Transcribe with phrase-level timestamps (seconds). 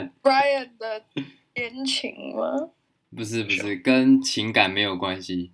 [0.00, 0.12] 干。
[0.22, 1.04] Brian 的
[1.54, 2.70] 恋情吗？
[3.14, 5.50] 不是不是，跟情感没有关系。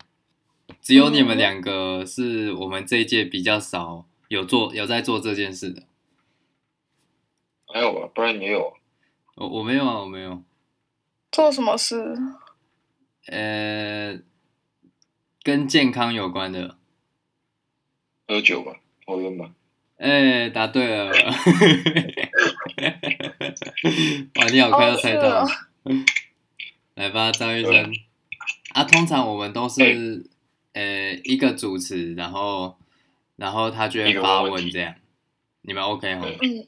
[0.81, 5.85] 只有你们两个是我们这一届比较少有做有在做这件事的。
[7.73, 8.75] 没有吧，不然也有。
[9.37, 10.43] 我我没有啊，我没有。
[11.31, 12.17] 做什么事？
[13.27, 14.19] 呃，
[15.43, 16.79] 跟健康有关的。
[18.29, 19.53] 喝酒吧，抽烟吧。
[19.99, 21.13] 哎，答对了。
[24.35, 25.45] 哇，你好快要猜到。
[25.45, 25.49] 哦
[26.97, 27.93] 来吧，张医生。
[28.73, 30.25] 啊，通常我们都是，
[30.73, 32.79] 呃、欸，一个主持，然后，
[33.37, 34.95] 然后他就会发问这样。
[35.61, 36.27] 你们 OK 哈？
[36.27, 36.67] 嗯，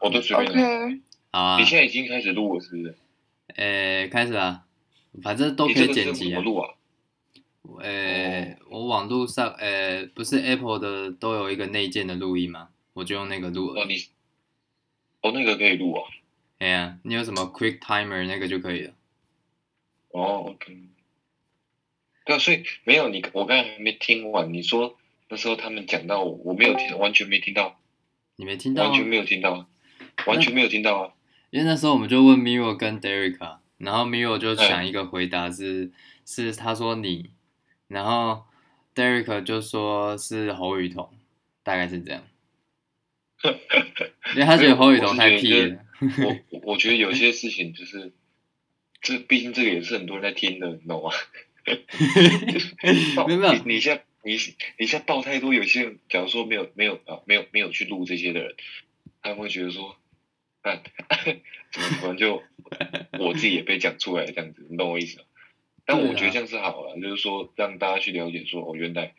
[0.00, 0.50] 我都随便。
[0.50, 1.00] OK。
[1.30, 1.58] 好啊。
[1.58, 2.96] 你现在已经开始录了，是不是？
[3.54, 4.64] 呃、欸，开始啊，
[5.22, 6.40] 反正都可以剪辑啊。
[6.40, 6.70] 录啊。
[7.82, 12.70] 呃、欸，我网络上，呃、欸，不是 Apple 的都有一个内建的录音吗？
[12.94, 13.74] 我就用那个录。
[13.74, 13.96] 哦，你，
[15.20, 16.02] 哦，那个可以录啊。
[16.60, 18.92] 哎呀，你有什么 Quick Timer 那个就可以了。
[20.10, 20.76] 哦，OK，
[22.26, 24.52] 对啊，所以没有你，我刚才还没听完。
[24.52, 24.98] 你说
[25.30, 27.80] 那时候他们讲到我，我没有听，完全没听到。
[28.36, 28.84] 你没听到？
[28.84, 29.66] 完全没有听到，
[30.26, 31.14] 完全没有听到啊！
[31.48, 35.92] 因为那时候我们就问 Miro 跟 Derek 啊，然后 Miro 就想一个回答是、嗯、
[36.26, 37.30] 是他说你，
[37.88, 38.44] 然后
[38.94, 41.10] Derek 就说是侯雨桐，
[41.62, 42.22] 大概是这样。
[44.34, 45.84] 因为他觉得侯雨桐太屁了。
[46.00, 48.12] 我 我觉得有些事情就是。
[49.02, 51.10] 这毕竟这个也是很多人在听的，你懂吗？
[53.26, 54.32] 没有你现在你
[54.78, 58.54] 你现在报太多，有些人假如说没有没有啊没有没有去录这些的人，
[59.22, 59.96] 他们会觉得说，
[60.60, 60.82] 啊，
[61.72, 62.42] 怎么突然就
[63.18, 65.24] 我自己也被讲出来这样子，你懂我意思吗？
[65.86, 69.14] 但我觉得这样是好了，就是说让大家去了解说，哦，原来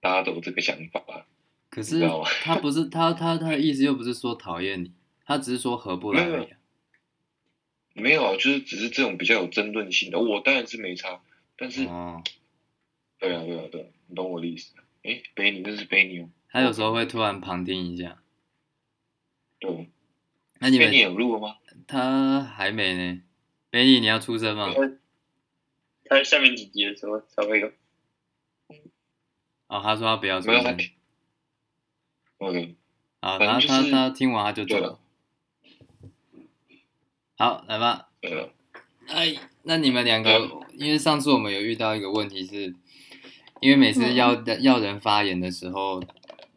[0.00, 1.26] 大家都有这个想法。
[1.70, 2.08] 可是
[2.44, 4.92] 他不是他他他的意思又不是说讨厌你，
[5.28, 6.48] 他只是说合不来而已。
[7.92, 11.20] 没有啊，就是只是这种比较有争论性的，我当然是没差，
[11.58, 12.22] 但是，哦、
[13.18, 14.74] 对啊，对啊，对啊，你懂我的意思？
[15.02, 16.30] 哎，贝尼，这是贝尼哦。
[16.48, 18.22] 他有时候会突然旁听一下。
[19.58, 19.90] 对。
[20.60, 21.56] 那你们贝尼有录了吗？
[21.86, 23.20] 他还没呢。
[23.68, 24.72] 贝尼，你要出声吗？
[26.06, 27.70] 他下面几集的时候才会有。
[29.66, 30.78] 哦，他说他不要出声。
[32.38, 32.76] OK。
[33.20, 34.98] 啊，他他他听完他就走了。
[37.40, 38.08] 好，来吧。
[39.06, 39.32] 哎，
[39.62, 42.74] 那你们两个，因为上次我们有遇到一个问题是，是
[43.60, 46.02] 因为每次要要人发言的时候，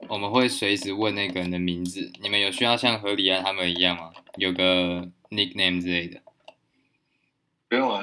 [0.07, 2.11] 我们会随时问那个人的名字。
[2.23, 4.11] 你们有需要像何里安他们一样吗？
[4.37, 6.19] 有个 nickname 之类的？
[7.69, 8.01] 不用啊，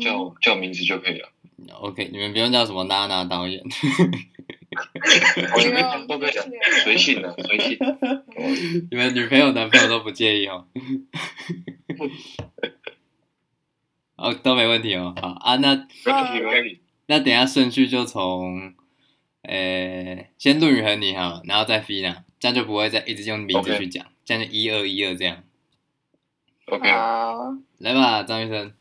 [0.00, 1.28] 叫叫名字就可以了。
[1.74, 3.62] OK，你们不用叫什么娜娜导演。
[5.54, 6.44] 我随便都可以讲，
[6.84, 7.78] 随性的，随性。
[8.90, 10.66] 你们女朋友、男朋友都不介意哦。
[14.16, 15.14] 哦，都没问题哦。
[15.20, 15.86] 好啊，那
[17.06, 18.74] 那等下顺序就从，
[19.42, 25.44] 呃、欸，先陆宇和你哈，然后再 Fina，这样就不会再一直用名字去讲.这样就一二一二这样。
[26.66, 28.72] OK，好，来吧，张医生。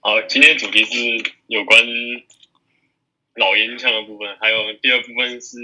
[0.00, 1.80] 好，今天主题是有关
[3.36, 5.58] 老烟枪的部分，还有第二部分是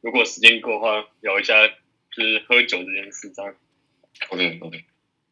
[0.00, 1.68] 如果时间够的话，聊一下
[2.10, 3.54] 就是喝酒这件事，这样。
[4.30, 4.84] OK OK，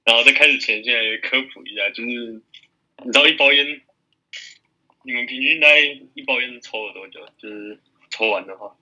[0.04, 2.42] 然后在开始前，先来科普一下，就是
[3.04, 3.80] 你知道一包烟，
[5.04, 5.80] 你们平均大概
[6.14, 7.26] 一包烟抽了多久？
[7.38, 7.80] 就是
[8.10, 8.76] 抽完的话，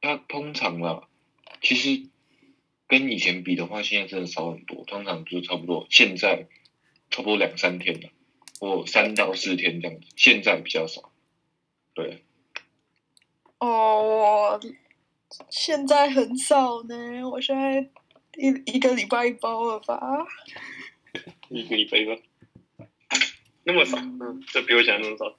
[0.00, 1.08] 它通常啊，
[1.60, 2.08] 其实
[2.86, 4.84] 跟以前比的话，现在真的少很多。
[4.84, 6.46] 通常就是差不多，现在
[7.10, 8.08] 差不多两三天了，
[8.60, 10.06] 或三到四天这样子。
[10.16, 11.12] 现在比较少，
[11.98, 12.24] 对。
[13.58, 14.60] 哦，我
[15.50, 17.90] 现在很少呢，我现在。
[18.36, 19.98] 一一个礼拜一包了吧？
[21.48, 22.16] 一个礼拜一包，
[23.64, 23.98] 那么少？
[23.98, 25.36] 嗯，这比我想象中少。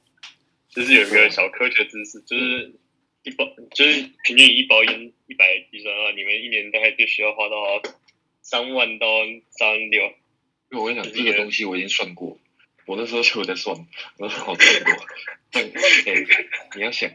[0.67, 2.75] 就是有一个小科学知识，就是
[3.23, 7.55] 一包，就是平均一包烟一百计算的话，你们一年大概就需要花到
[8.41, 9.07] 三万到
[9.51, 10.03] 三万六。
[10.71, 12.37] 因为我跟你讲，这个东西我已经算过，
[12.85, 15.05] 我那时候就在算，我说好算过。
[15.51, 15.71] 但哎，
[16.75, 17.11] 你要想，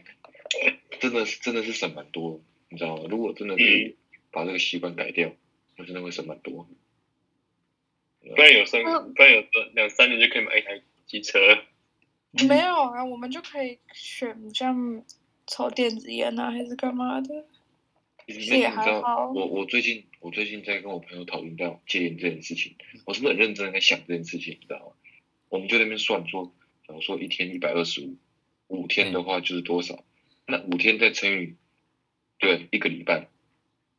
[0.99, 3.03] 真的是真的是省蛮多，你知道吗？
[3.09, 3.95] 如果真的是
[4.31, 5.31] 把这个习惯改掉。
[5.77, 6.69] 我真的会省蛮多，
[8.21, 9.43] 不然有三，不然有
[9.73, 11.37] 两三年就可以买一台机车。
[12.47, 15.03] 没有啊，我们就可以选像
[15.45, 17.45] 抽电子烟啊，还是干嘛的？
[18.25, 19.33] 其实也还好。
[19.33, 24.57] 我我最近我最近在跟我朋友讨论到戒烟这件事情，我是不是很认真在想这件事情？
[24.61, 24.93] 你知道吗？
[25.49, 26.53] 我们就在那边算说，
[26.87, 28.15] 假如说一天一百二十五，
[28.67, 30.03] 五天的话就是多少？
[30.45, 31.55] 那五天再乘以
[32.39, 33.27] 对一个礼拜，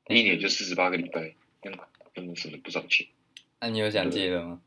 [0.09, 1.35] 一年就四十八个礼拜。
[2.15, 3.07] 真的省了不少钱，
[3.61, 4.63] 那、啊、你有想戒的吗？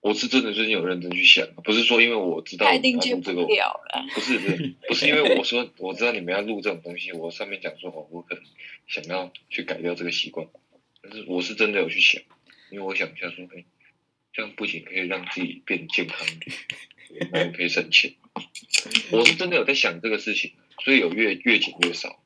[0.00, 8.44] 我是真的最近有认真去想，不是说因为我知道一定戒不了了，不是不是不是因为我说我知道你们要录这种东西，我上面讲说哦，我可能
[8.86, 10.46] 想要去改掉这个习惯，
[11.02, 12.22] 但是我是真的有去想，
[12.70, 13.64] 因为我想一下说，哎，
[14.32, 18.12] 这样不仅可以让自己变健康一点，还可以省钱。
[19.12, 20.52] 我是真的有在想这个事情，
[20.84, 22.18] 所以有越越减越少。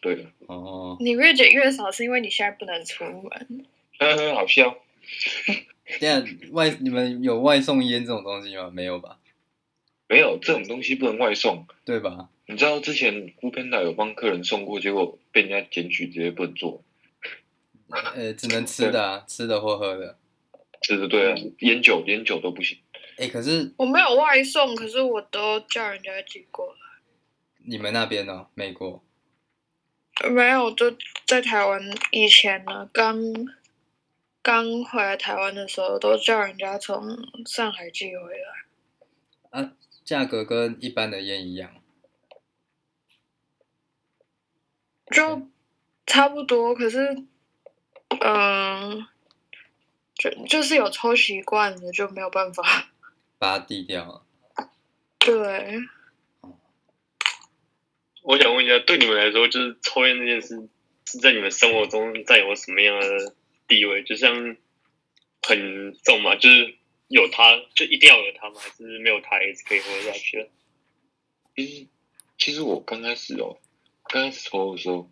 [0.00, 3.66] 对的，哦，你越减越少是因为你现在不能出门，
[3.98, 4.78] 呵呵，好笑。
[5.98, 8.70] 这样外你们有外送烟这种东西吗？
[8.72, 9.18] 没有吧？
[10.06, 12.28] 没有这种东西不能外送，对吧？
[12.46, 16.84] 你知道之前 foodpanda 有帮客人送过，结果被人家检举，直接不能做。
[18.14, 20.16] 呃，只能吃的啊，吃的或喝的。
[20.82, 22.78] 吃的对啊，烟酒烟酒都不行。
[23.18, 26.78] 哎，可是我没有外送，可是我都叫人家寄过来。
[27.64, 28.46] 你们那边呢？
[28.54, 29.02] 美国？
[30.30, 31.80] 没有，就在台湾。
[32.12, 33.18] 以前呢，刚
[34.40, 39.60] 刚回来台湾的时候，都叫人家从上海寄回来。
[39.62, 39.72] 啊，
[40.04, 41.74] 价格跟一般的烟一样？
[45.10, 45.48] 就
[46.06, 47.14] 差不多，可是，
[48.20, 49.08] 嗯、呃，
[50.14, 52.90] 就就是有抽习惯的，就没有办法。
[53.38, 54.26] 把它递掉了。
[55.18, 55.78] 对。
[58.22, 60.68] 我想问一下，对你们来说，就是抽烟这件事
[61.06, 63.34] 是在你们生活中占有什么样的
[63.66, 64.02] 地位？
[64.02, 64.56] 就像
[65.40, 66.76] 很重嘛，就是
[67.06, 68.60] 有它就一定要有它吗？
[68.60, 70.48] 还是没有它也是可以活下去的？
[71.56, 71.86] 其实，
[72.36, 73.58] 其实我刚开始哦，
[74.04, 75.10] 刚开始抽的时候，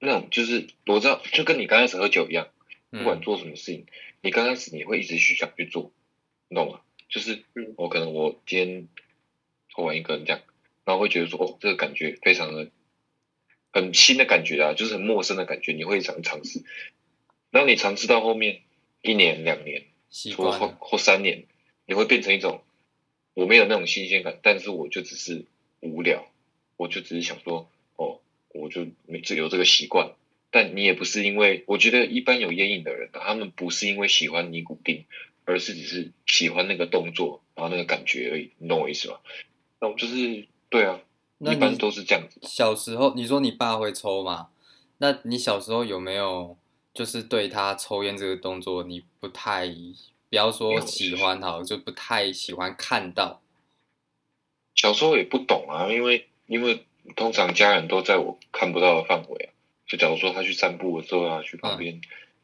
[0.00, 2.48] 那种就是我知道，就跟你刚开始喝酒一样，
[2.90, 5.92] 不管做什么事情，嗯、你刚开始你会一直去想去做，
[6.48, 6.80] 你懂吗？
[7.12, 7.44] 就是
[7.76, 8.88] 我可能我今天
[9.68, 10.40] 抽完一个人这样，
[10.86, 12.70] 然后会觉得说哦，这个感觉非常的
[13.70, 16.64] 很新的感觉啊，就是很陌生的感觉，你会想尝试。
[17.50, 18.62] 然后你尝试到后面
[19.02, 19.84] 一年两年，
[20.34, 21.44] 或或或三年，
[21.84, 22.62] 你会变成一种
[23.34, 25.44] 我没有那种新鲜感，但是我就只是
[25.80, 26.26] 无聊，
[26.78, 30.14] 我就只是想说哦，我就没只有这个习惯。
[30.50, 35.04] 但你也不是因为我觉得一般有烟瘾的人，他们不是因为喜欢尼古丁。
[35.44, 39.18] 而是只是喜欢那个动作，然后那个感觉而已，你懂我意思吗？
[39.80, 41.00] 那我就是对啊，
[41.40, 42.40] 一般都是这样子。
[42.42, 44.48] 小时候你说你爸会抽吗？
[44.98, 46.56] 那你小时候有没有
[46.94, 49.66] 就是对他抽烟这个动作，你不太
[50.28, 53.42] 不要说喜欢好，就不太喜欢看到？
[54.74, 56.86] 小时候也不懂啊，因为因为
[57.16, 59.50] 通常家人都在我看不到的范围啊，
[59.86, 61.96] 就假如说他去散步的时候啊，去旁边。
[61.96, 62.00] 嗯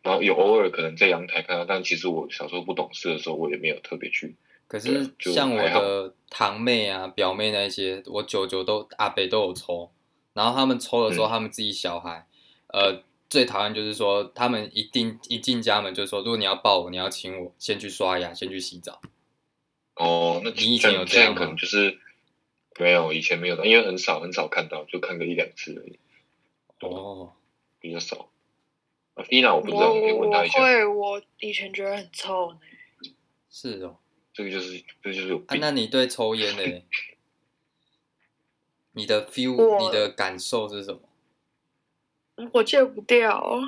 [0.09, 4.35] 然后有偶尔可能在阳台看到，但其实我小时候不懂事的时候，我也没有特别去。
[4.67, 9.91] 可是像我的堂妹啊、表妹那些，我舅舅都阿北都有抽。
[10.33, 12.27] 然后他们抽的时候，他们自己小孩，
[12.69, 19.03] 嗯、呃，最讨厌就是说，他们一定一进家门就说，如果你要抱我，你要亲我，先去刷牙，先去洗澡。
[19.97, 21.99] 哦，那你以前有这样可能就是
[22.81, 25.99] 没有，以前没有的，因为很少很少看到，就看个一两次而已。
[26.81, 27.33] 哦，
[27.79, 28.31] 比较少。
[29.31, 30.61] 伊娜，我不知道，你可以问他一下。
[30.61, 32.59] 我会，我以前觉得很臭呢。
[33.51, 33.97] 是哦，
[34.33, 35.39] 这个就是，这个就是有。
[35.47, 36.63] 啊，那你对抽烟呢？
[38.93, 41.01] 你的 feel，我你的感受是什么？
[42.53, 43.61] 我戒不掉。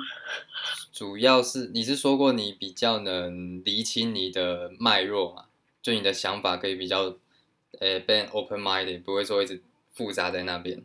[0.91, 5.45] 主要是你是说过你比较能厘清你的脉络嘛？
[5.81, 7.17] 就你的想法可以比较，
[7.79, 10.83] 呃，变 open minded，不会说一直复杂在那边。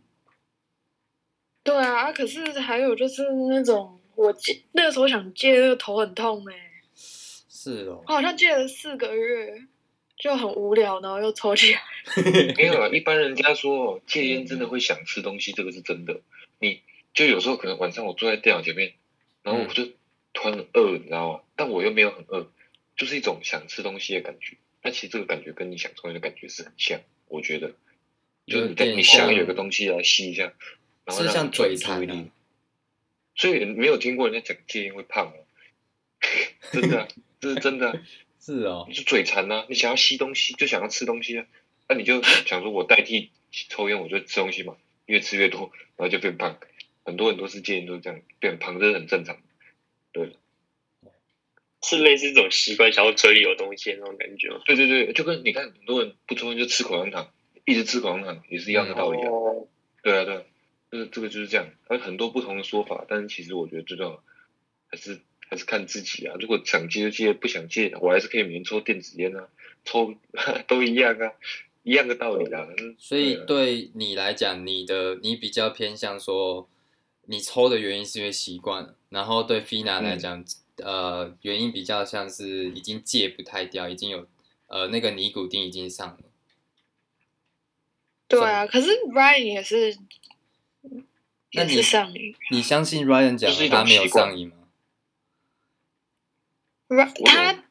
[1.63, 4.01] 对啊，可是还有就是那种。
[4.17, 6.61] 我戒那个时候想戒，那个头很痛哎、欸。
[6.97, 8.03] 是哦。
[8.07, 9.63] 我好像戒了四个月，
[10.19, 11.83] 就很无聊，然后又抽起来。
[12.57, 16.21] 没有啊，一般人家说戒烟真的会想吃东西，这个是真的。
[16.59, 16.81] 你
[17.15, 18.95] 就有时候可能晚上我坐在电脑前面，
[19.43, 19.85] 然后我就
[20.33, 21.41] 突然很饿，你知道吗？
[21.55, 22.51] 但我又没有很饿，
[22.97, 24.57] 就是一种想吃东西的感觉。
[24.83, 27.73] 那其实这个感觉跟你想抽烟的感觉是很像，我觉得。
[28.47, 30.53] 就是你在你想有个东西来吸一下，
[31.05, 32.25] 然后让像嘴馋、啊。
[33.37, 35.47] 所以没有听过人家讲戒烟会胖哦，
[36.73, 38.03] 真的、啊，这是真的、啊，
[38.41, 41.47] 是哦，你就嘴馋呐，你想要吸东西，就想要吃东西啊，
[41.89, 43.31] 那、啊、你就想说我代替
[43.69, 46.59] 抽烟，我就吃东西嘛，越吃越多，然后就变胖。
[47.05, 49.39] 很多很多次戒烟都是这样，变胖这是很正常。
[50.11, 50.35] 对，
[51.83, 54.49] 是类似这种习惯，想要嘴里有东西的那种感觉。
[54.65, 57.33] 对对对，就跟你看很多人不抽烟就吃口香糖，
[57.65, 59.29] 一直吃口香糖也是一样的道理啊。
[59.31, 59.69] 哦、
[60.03, 60.43] 对啊，对啊。
[60.97, 64.23] 这个这个就是这样，有很多不同的说法，但是其实我觉得最重要
[64.89, 66.35] 还是还是看自己啊。
[66.41, 69.49] 如果想戒就戒，不想戒，我还是可以每天抽电子烟啊，
[69.85, 70.15] 抽
[70.67, 71.33] 都一样啊，
[71.83, 72.67] 一样的道理啊。
[72.99, 76.69] 所以对你来讲，你的你比较偏向说，
[77.27, 80.43] 你抽的原因是因为习惯，然后对 Fina 来讲，
[80.79, 84.27] 呃原因比较像是已经戒不太掉，已经有
[84.69, 86.19] 呃那个尼古丁已经上了。
[88.29, 89.97] 对啊，可是 Ryan 也是，
[91.53, 92.35] 那你是上瘾。
[92.51, 94.55] 你相信 Ryan 讲的他没有上瘾吗
[96.89, 97.65] 我他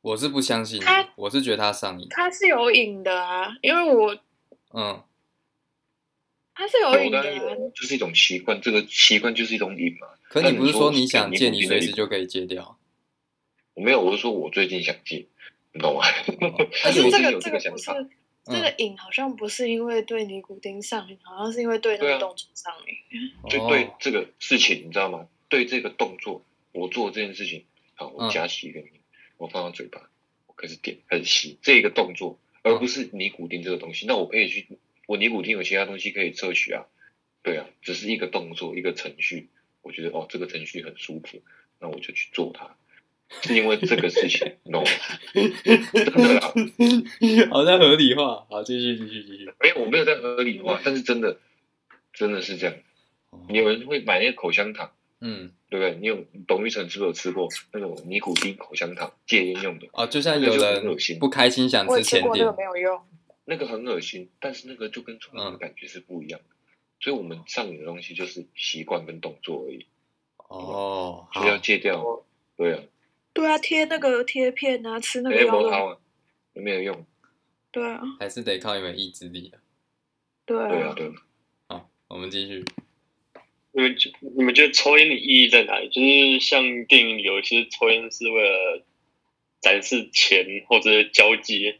[0.00, 2.06] 我是不相信他，我是觉得他上瘾。
[2.10, 4.16] 他是有瘾的啊，因为我
[4.72, 5.02] 嗯，
[6.54, 7.22] 他是有我瘾的。
[7.74, 10.08] 就是一种习惯，这个习惯就是一种瘾嘛。
[10.28, 12.78] 可你不是说你想戒，你随时就可以戒掉？
[13.74, 15.26] 我没有，我是说我最近想戒，
[15.72, 16.02] 你懂吗？
[16.82, 18.10] 可是 我最近有这个这个个想法，不是
[18.46, 23.32] 这嗯个瘾，好像不是因为对尼古丁上瘾，好像是因为对那个动作上瘾。
[23.50, 25.28] 就对哦这个事情，你知道吗？
[25.48, 28.90] 对这个动作，我做这件事情，好，我嗯夹起一个烟，
[29.36, 30.08] 我放到嘴巴，
[30.46, 34.06] 我开始点，开始吸这个动作，而不是尼古丁这个东西。
[34.06, 36.86] 那我可以去，我尼古丁有其他东西可以摄取啊，
[37.42, 39.48] 对啊，只是一个动作，一个程序，
[39.82, 41.42] 我觉得哦，这个程序很舒服，
[41.80, 42.76] 那我就去做它，
[43.42, 44.90] 是因为这个事情，你懂吗？
[45.34, 46.40] 真的啦，
[47.50, 48.46] 好像合理化。
[48.48, 49.52] 好，继续继续继续。
[49.60, 51.38] 没有，我没有在合理化，但是真的，
[52.12, 52.74] 真的是这样。
[53.48, 54.92] 有人会买那个口香糖。
[55.18, 55.96] 嗯，对不对？
[55.98, 59.88] 你有董玉成是不是有吃过那种尼古丁口香糖戒烟用的？
[59.94, 63.00] 哦，就像有人恶心不开心想吃甜点也吃过那个，没有用。
[63.46, 66.46] 那个很恶心，但是那个就跟冲浪的感觉是不一样的。
[67.00, 69.86] 所以我们上瘾的东西就是习惯跟动作而已，
[70.48, 72.24] 哦，好所以要戒掉。
[72.58, 72.82] 对啊，
[73.36, 75.98] 对啊，贴那个贴片啊，吃那个哎，药都磨好啊，
[76.54, 77.06] 有没有用？
[77.70, 79.60] 对啊，还是得靠你们意志力啊。
[80.46, 80.94] 对对啊，啊。
[80.96, 81.12] 对啊。
[81.68, 82.64] 好，我们继续。
[83.72, 85.90] 你们觉你们觉得抽烟的意义在哪里？
[85.90, 88.82] 就是像电影里有一些抽烟是为了
[89.60, 91.74] 展示钱或者交际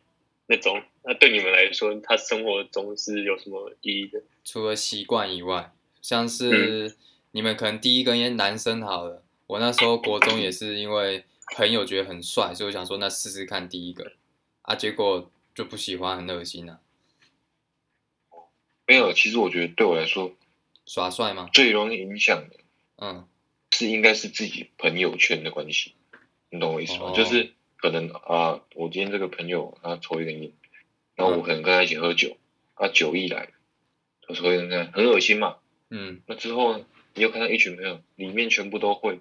[0.47, 4.23] 那种，那对你们来说，他生活中是有什么意义的？
[4.45, 5.73] 除了习惯以外，
[6.03, 6.95] 像是
[7.31, 14.13] 你们可能第一根烟，男生好了，我那时候国中也是因为朋友觉得很帅，所以我想说那试试看第一个
[14.63, 16.81] 啊，结果就不喜欢，很恶心啊。
[18.87, 20.33] 没有，其实我觉得对我来说
[20.85, 21.49] 耍帅吗？
[21.53, 22.57] 最容易影响的
[22.97, 23.27] 嗯，
[23.73, 25.95] 是应该是自己朋友圈的关系，
[26.51, 27.11] 你懂我意思吗？
[27.11, 30.53] 哦就是可能啊，我今天这个朋友他抽一根烟，
[31.15, 32.37] 然后我可能跟他一起喝酒，
[32.75, 33.53] 啊酒意来，
[34.23, 35.57] 他抽一根烟很恶心嘛。
[35.91, 36.85] 嗯，那之后呢，
[37.15, 39.21] 你又看到一群朋友里面全部都会，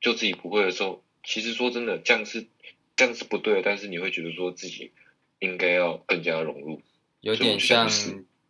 [0.00, 2.46] 就自己不会的时候，其实说真的，这样是
[2.94, 4.92] 这样是不对的，但是你会觉得说自己
[5.40, 6.80] 应该要更加融入。
[7.20, 7.90] 有点像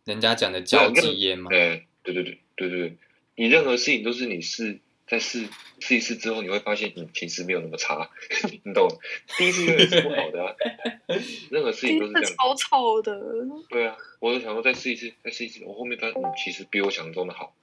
[0.05, 1.49] 人家讲的交际烟嘛。
[1.49, 2.97] 对对对对对对对，
[3.35, 5.47] 你任何事情都是你试在试
[5.79, 8.11] 试一试之后，你会发现你其实没有那么差，
[8.63, 8.87] 你懂？
[9.39, 10.55] 第一次永远是不好的啊，
[11.49, 12.31] 任何事情都是这样。
[12.37, 13.19] 超吵的。
[13.69, 17.55] 对啊，我就想说再试一次，再试一次，我后面发现你，其实比我想象中的好，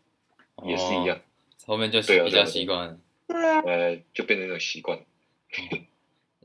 [0.66, 1.20] 也是一样哦，，
[1.68, 2.98] 后面就对啊比较习惯了。
[3.26, 4.98] 对啊，呃，就变成一种习惯。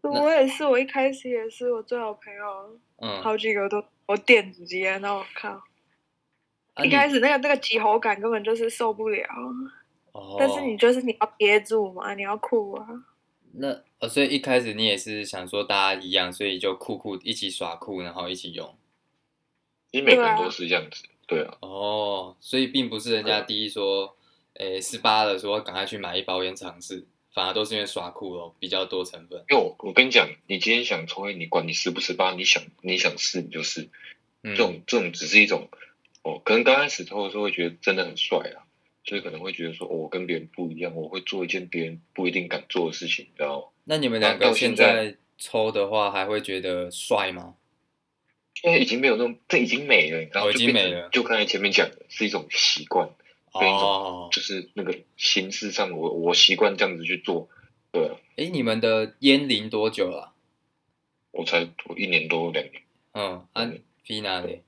[0.01, 5.49] 我也是，我一开始也是，我最好朋友嗯，好几个都我电子烟，然后我靠，
[6.73, 6.85] 啊。
[6.85, 9.27] 一开始那个那个急喉感根本就是受不了，
[10.13, 12.87] 哦，但是你就是你要憋住嘛，你要酷啊，
[13.51, 18.73] 那呃，所以一开始你也是想说大家一样，所以就酷酷一起耍酷，然后一起用。
[19.91, 24.15] 其实每个人都是这样子，对啊，哦，所以并不是人家第一说，
[24.55, 29.43] 诶十八了说赶快去买一包烟尝试，反而都是因为耍酷咯，比较多成分。
[29.49, 33.89] 因为我我跟你讲，你今天想抽烟，你管你十不十八，你想你想试你就试，
[34.43, 35.69] 嗯这种这种只是一种，
[36.23, 38.67] 哦，可能刚开始抽的时候会觉得真的很帅啊，
[39.05, 43.67] 所以可能会觉得说，哦，我跟别人不一样，我会做一件别人不一定敢做的事情，你知道吗？
[43.85, 47.55] 那你们两个现现在在抽的话，还会觉得帅吗？
[48.61, 50.49] 因为已经没有那种，这已经没了，然后？
[50.49, 53.09] 哦已经就变成没了就刚才前面讲的，是一种习惯，
[53.53, 57.47] 哦，就是那个形式上我，我我习惯这样子去做，
[57.91, 60.33] 对啊，诶，你们的烟龄多久了啊？
[61.31, 62.81] 我才我一年多两年，
[63.13, 64.63] 嗯，啊嗯，Fina 嘞？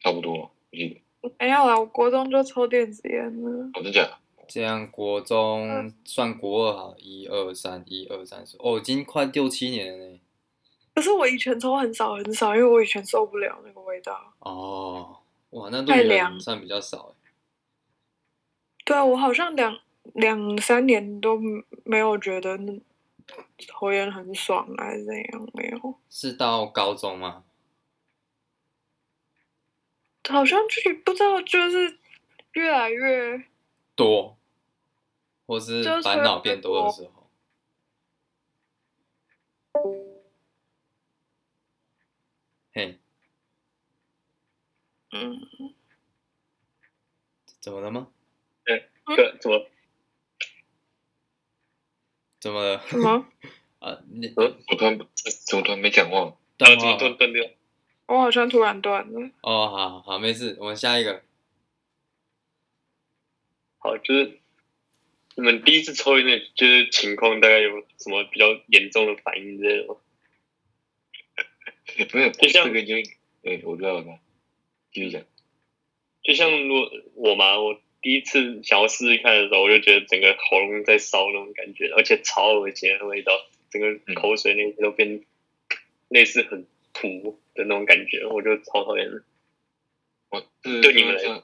[0.00, 0.88] 差不多，我记
[1.20, 4.18] 得，没有啊，我国中就抽电子烟了，我真假的？
[4.48, 10.20] 这样国中算国二好，一二三，一二三四，哦，已经快六七年了呢。
[10.94, 14.18] 可是我以前抽很少很少，因为我以前受不了那个味道。
[14.40, 15.18] 哦，
[15.50, 17.17] 哇，那对太凉人算比较少哎。
[18.88, 19.78] 对啊，我好像两
[20.14, 21.38] 两三年都
[21.84, 22.80] 没有觉得那
[23.58, 25.94] 抽烟很爽啊还是怎样，没有。
[26.08, 27.44] 是到高中吗？
[30.30, 31.98] 好像就是不知道，就是
[32.52, 33.44] 越来越
[33.94, 34.38] 多，
[35.46, 37.30] 或是烦恼变多的时候。
[42.72, 42.98] 嘿，
[45.12, 45.74] 嗯，
[47.60, 48.08] 怎么了吗？
[49.16, 49.66] 对，怎么？
[52.40, 52.80] 怎么了？
[52.86, 53.26] 什么？
[53.80, 54.98] 啊，你呃，我突然
[55.46, 56.36] 怎么突然没讲话？
[56.58, 57.50] 然后怎么断断断掉？
[58.06, 59.30] 我好像突然断了。
[59.42, 61.22] 哦，好好没事，我们下一个。
[63.78, 64.40] 好，就是
[65.36, 69.96] 你们第一次抽烟的，就是情况大概有什么比较严重的反应之类的吗？
[72.12, 72.94] 没有，就像这个就，
[73.42, 74.18] 对，我知道了，
[74.92, 75.22] 继续讲。
[76.22, 83.32] 就像我我嘛，我第一次想要试试看的时候，我就觉得整个喉咙在烧那种感觉，而且超恶心的味道，
[83.70, 85.24] 整个口水那些都变
[86.08, 89.22] 类似很土的那种感觉，我就超讨厌的。
[90.30, 91.42] 我这对你们来说，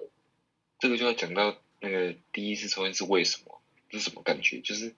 [0.79, 3.61] 这个就要讲到那个第一次抽烟是为什么？
[3.91, 4.59] 是什么感觉？
[4.59, 4.93] 就是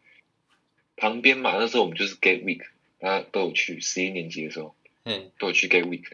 [0.96, 2.64] 旁边嘛，那时候我们就是 Get Week，
[2.98, 6.04] 大家都有去，十一年级的时候嗯都有去 Get Week，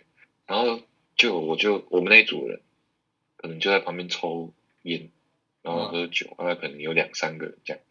[0.48, 0.82] 然后
[1.16, 2.60] 就我就我们那一组人，
[3.36, 5.10] 可能就在旁边抽烟，
[5.62, 7.82] 然后喝酒，大概可能有两三个人这样。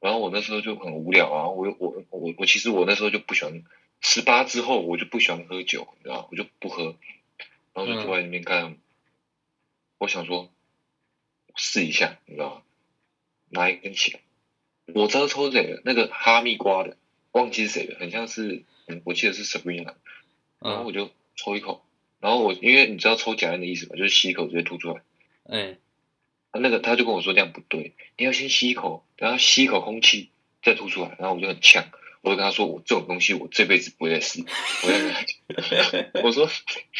[0.00, 3.64] 然后我那时候就很无聊啊，我我我我其实我那时候就不喜欢，
[4.00, 6.96] 十八之后我就不喜欢喝酒，你知道，我就不喝，
[7.74, 8.76] 然后就坐在那边看。
[9.98, 10.48] 我想说，
[11.56, 12.62] 试一下，你知道吗？
[13.48, 14.20] 拿一根起来，
[14.94, 16.96] 我知道抽谁的，那个哈密瓜的，
[17.32, 19.94] 忘记是谁的，很像是，嗯，我记得是 Sabrina，
[20.60, 21.84] 然后我嗯就抽一口，
[22.20, 23.96] 然后我因为你知道抽假烟的意思吗？
[23.96, 25.02] 就是吸一口直接吐出来。
[26.52, 30.30] 那个他就跟我说这样不对，你要先吸一口，然后吸一口空气
[30.62, 31.90] 再吐出来，然后我就很呛，
[32.22, 34.44] 我就跟他说我这种东西我这辈子不会再试，
[34.84, 36.48] 我要 我说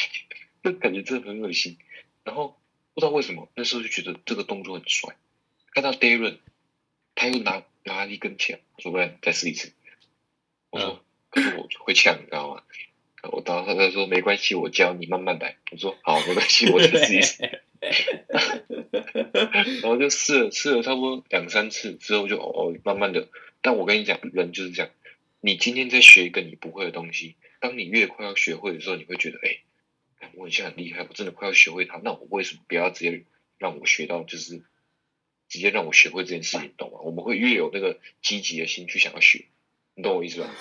[0.63, 1.79] 这感觉真的很恶心，
[2.25, 2.61] 然后
[2.95, 5.17] 不知道为什么那时候就觉得这个动作很帅，
[5.73, 6.39] 看到 Darren
[7.15, 9.73] 他又拿拿一根枪，说不然再试一次，
[10.71, 11.01] 我说、嗯
[11.31, 12.63] 可是我会呛，你知道吗？
[13.31, 15.57] 我当时他说没关系，我教你慢慢来。
[15.71, 17.43] 我说好，没关系，我再试一次。
[19.83, 23.29] 然后就试了试了差不多两三次之后就哦哦慢慢的，
[23.63, 24.91] 但我跟你讲，人就是这样，
[25.41, 33.25] 你今天在学一个你不会的东西，当你越快要学会的时候，你会觉得哎，我很像很厉害，我真的快要学会它，那我为什么不要直接
[33.59, 34.63] 让我学到，就是
[35.49, 37.01] 直接让我学会这件事情，懂吗？
[37.03, 39.47] 我们会越有那个积极的心去想要学，
[39.95, 40.55] 你懂我意思吧？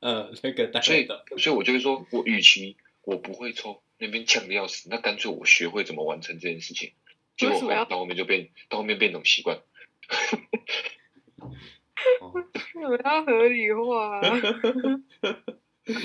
[0.00, 1.08] 嗯，那个所以。
[1.38, 6.92] 所以我就会说，我与其我不会抽，那边呛的要死，那干脆我学会怎么完成这件事情。
[7.36, 9.58] 结果为什么要到后面就变，到后面变成习惯。
[12.20, 12.34] 哦
[12.74, 14.42] 你们要合理化、啊。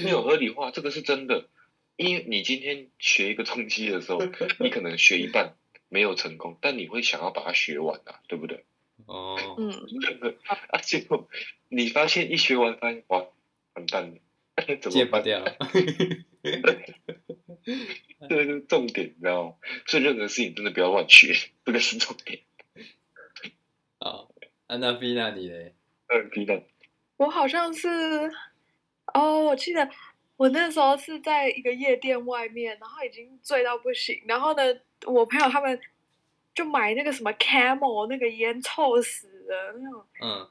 [0.03, 1.49] 没有合理化，这个是真的。
[1.97, 4.19] 因为你今天学一个东西的时候，
[4.59, 5.55] 你可能学一半
[5.89, 8.63] 没有成功，但你会想要把它学完啊，对不对？
[9.05, 9.69] 哦，嗯，
[10.69, 11.27] 啊，结果
[11.67, 13.25] 你发现一学完，发现哇，
[13.73, 14.17] 完蛋了，
[14.79, 15.23] 怎么办？
[15.23, 15.43] 戒不掉。
[18.29, 19.55] 这个是重点，你知道吗？
[19.85, 21.33] 所以任何事情真的不要乱学，
[21.65, 22.41] 这个是重点。
[23.99, 24.31] 好，
[24.67, 25.75] 安娜菲娜你嘞？
[26.07, 26.63] 嗯，皮蛋，
[27.17, 27.87] 我好像是，
[29.13, 29.89] 哦，我记得
[30.37, 34.63] 我那时候是在一个夜店外面，然后已经醉到不行，然后呢，
[35.05, 35.79] 我朋友他们
[36.55, 40.05] 就买那个什么 Camel 那个烟，臭死了那种。
[40.21, 40.49] 嗯，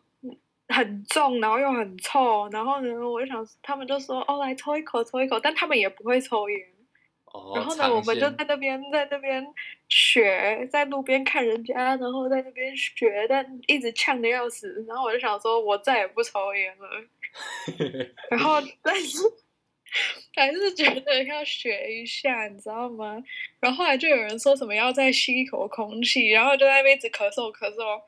[0.69, 6.61] 很重，然后又很臭，然后呢，我就想，他们就说，哦，来抽一口，抽一口，但他们也不会抽烟。
[7.25, 9.47] 哦，然后呢，我们就在那边，在那边
[9.89, 14.85] 学，在路边看人家，然后在那边学，但一直呛的要死。
[14.89, 16.89] 然后我就想说，我再也不抽烟了。
[18.31, 19.19] 然后， 但是
[20.35, 23.23] 还是觉得要学一下，你知道吗？
[23.61, 28.03] 然后后来就有人说什么要再吸一口空气，然后就在那边一直咳嗽咳嗽。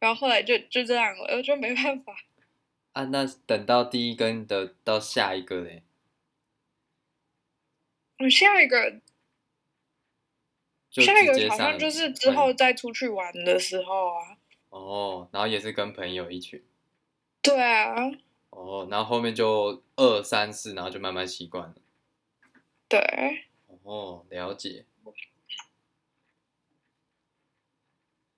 [0.00, 2.16] 然后后来就就这样了，我就没办法。
[2.92, 5.84] 啊，那等到第一根的到下一个嘞，
[8.18, 9.00] 我下一个
[10.90, 14.36] 就下一个好像就是之后再出去玩的时候啊。
[14.70, 16.64] 哦，然后也是跟朋友一群。
[17.42, 17.94] 对啊，
[18.50, 21.74] 哦，然后后面就二三四，然后就慢慢习惯了。
[22.88, 22.98] 对，
[23.84, 24.84] 哦，了解。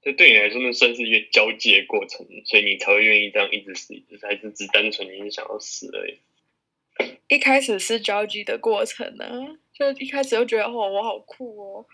[0.03, 6.19] 这对你来说，那算是一个交接的过程，所以你才会愿意这样一直死，一直，还是只单纯你是想要死而已？
[7.29, 11.87] 一开始是交际的过程呢、啊，就一开始就觉得哦，我好酷哦，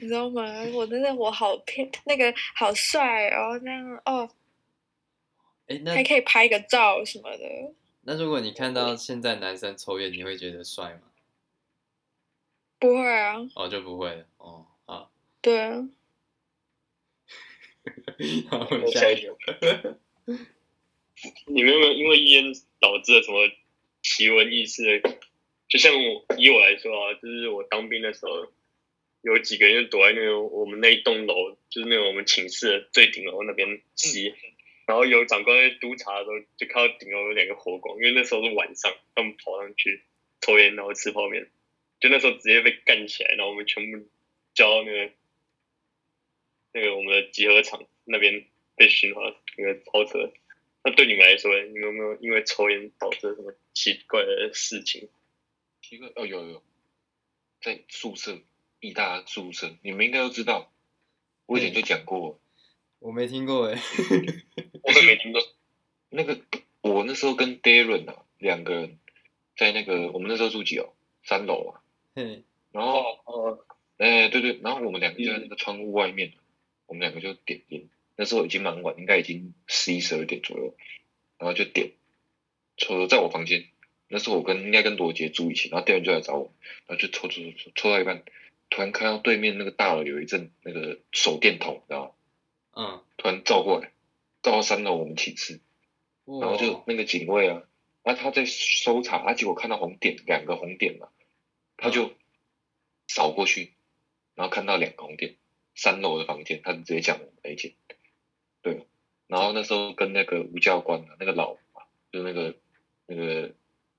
[0.00, 0.42] 你知道吗？
[0.72, 4.30] 我真的我好偏，那个好帅哦，那样哦，
[5.66, 7.74] 哎，那还可以拍个照什么的。
[8.02, 11.00] 那如果你看到现在男生抽烟，你会觉得帅吗？
[12.78, 14.24] 不会啊，哦，就不会了。
[14.38, 15.08] 哦，啊，
[15.42, 15.88] 对啊，
[18.48, 19.98] 好，我们下一个。
[21.46, 23.48] 你们有没有因为烟导致了什么
[24.02, 25.18] 奇闻异事的？
[25.68, 28.52] 就像我以我来说啊，就是我当兵的时候，
[29.22, 34.32] 有几个人就躲在那个我们那一栋楼，就是那个我们寝室的最顶楼那边吸，
[34.86, 40.02] 然后有长官在督察的时候，就看到顶楼有两个火光，因为那时候是晚上，他们跑上去
[40.40, 41.50] 抽烟，然后吃泡面，
[41.98, 44.06] 就那时候直接被干起来，然后我们全部
[44.54, 45.12] 叫到那个
[46.76, 48.44] 那个我们的集合场那边
[48.76, 49.22] 被训话
[49.56, 50.30] 那个超车。
[50.84, 55.08] 那对你们来说，你们有没有因为抽烟导致什么奇怪的事情？
[55.80, 56.62] 奇怪哦，有有，
[57.62, 58.38] 在宿舍，
[58.80, 60.70] 义大宿舍，你们应该都知道，
[61.46, 62.38] 我以前就讲过。
[63.00, 63.80] 我没听过哎，
[64.84, 65.40] 我也没听过。
[66.10, 66.38] 那个
[66.82, 68.98] 我那时候跟 Darren 啊两个人
[69.56, 70.92] 在那个我们那时候住几楼？
[71.24, 71.80] 三楼啊。
[72.16, 72.44] 嗯。
[72.70, 73.64] 然后哦，
[73.96, 76.32] 哎对对，然后我们两个就在那个窗户外面，
[76.86, 77.88] 我们两个就点烟。
[78.16, 80.74] 那时候已经蛮晚，应该已经十一十二点左右，
[81.38, 81.92] 然后就点，
[82.76, 83.66] 抽在我房间。
[84.08, 86.54] 那时候我跟应该跟罗杰住一起，然后 Darren 就来找我，
[86.86, 88.22] 然后就抽抽抽抽，抽到一半，
[88.70, 92.12] 突然看到对面那个大楼有一阵那个手电筒，你知道吗？
[92.78, 93.90] 嗯，突然照过来，
[94.42, 95.60] 照到三楼我们寝室，
[96.24, 97.64] 然后就那个警卫啊，
[98.04, 101.08] 那他在搜查，他结果看到红点，两个红点嘛，
[101.76, 102.14] 他就
[103.08, 103.72] 扫过去，
[104.36, 105.34] 然后看到两个红点，
[105.76, 107.72] 三楼的房间，他就直接讲我们那间，
[108.62, 108.86] 对，
[109.28, 112.56] 然后那时候跟那个吴教官啊，那个老嘛，就那个
[113.06, 113.54] 那个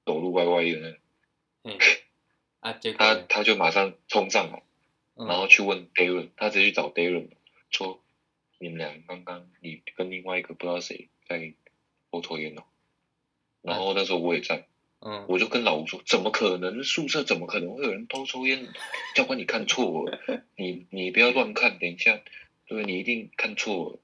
[0.06, 0.98] 走路歪歪的那个，
[1.64, 1.78] 嗯，
[2.60, 4.62] 啊，他他就马上冲上来，
[5.16, 7.30] 然后去问 Darren，他直接去找 Darren
[7.70, 8.02] 说。
[8.60, 11.54] 你们俩刚刚你跟另外一个不知道谁在
[12.10, 12.64] 偷抽烟哦，
[13.62, 14.66] 然后那时候我也在，
[15.00, 18.68] 嗯，我就跟老吴说，怎么可能宿舍怎么可能会有人偷抽烟？
[19.16, 20.20] 教官你看错了，
[20.56, 22.20] 你你不要乱看，等一下，
[22.66, 24.00] 对，你一定看错了。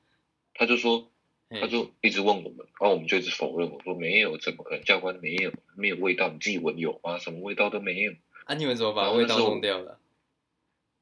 [0.54, 1.10] 他就说，
[1.50, 4.84] 他就一直问我们，然后我们就一直否认，我说没有，怎么可能？
[4.84, 7.18] 教官没有，没有味道，你自己闻有吗？
[7.18, 8.14] 什么味道都没有。
[8.46, 10.00] 啊，你们怎么把味道弄掉了？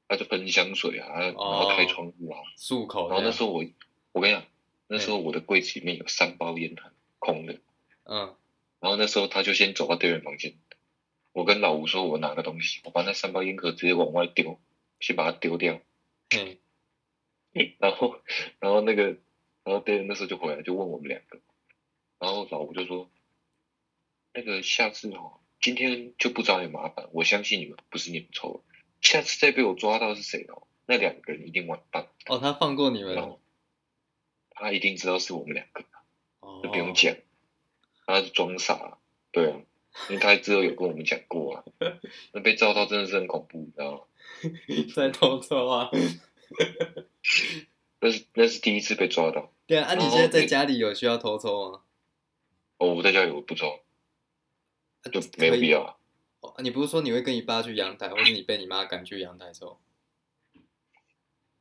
[0.07, 3.09] 他就喷香水啊，然后开窗户啊，漱口。
[3.09, 3.65] 然后那时候我，
[4.13, 4.43] 我跟你讲，
[4.87, 7.57] 那时候我的柜子里面有三包烟盒，空的。
[8.05, 8.33] 嗯。
[8.81, 10.55] 然后那时候他就先走到对面房间，
[11.31, 14.59] 我跟老吴说，我拿个东西，我把那三包烟壳直接往外丢，
[14.99, 15.79] 先把它丢掉。
[16.35, 16.57] 嗯。
[17.79, 18.15] 然后，
[18.59, 19.03] 然后那个，
[19.65, 21.39] 然后对面那时候就回来，就问我们两个。
[22.17, 23.11] 然后老吴就说
[24.33, 28.63] ：“那个下次哦，今天就不找你麻烦，我相信你们不是你们抽的。”
[29.01, 30.65] 下次再被我抓到是谁哦？
[30.85, 32.39] 那两个人一定完蛋哦。
[32.39, 33.37] 他放过你们了，
[34.51, 35.83] 他一定知道是我们两个，
[36.39, 37.17] 哦，就不用讲，
[38.05, 38.97] 他是装傻，
[39.31, 39.57] 对啊，
[40.09, 41.63] 因为他之后有跟我们讲过啊。
[42.33, 44.01] 那被照到真的是很恐怖，你知道吗？
[44.95, 45.89] 在偷抽啊！
[48.01, 49.53] 那是那是第一次被抓到。
[49.67, 51.81] 对啊，啊，你现在在家里有需要偷抽吗？
[52.77, 53.79] 哦，我在家里我不抽，
[55.11, 55.95] 就没有必要啊。
[56.39, 59.79] 哦，你不是说你会跟你爸去阳台，或是你被你妈赶去阳台抽？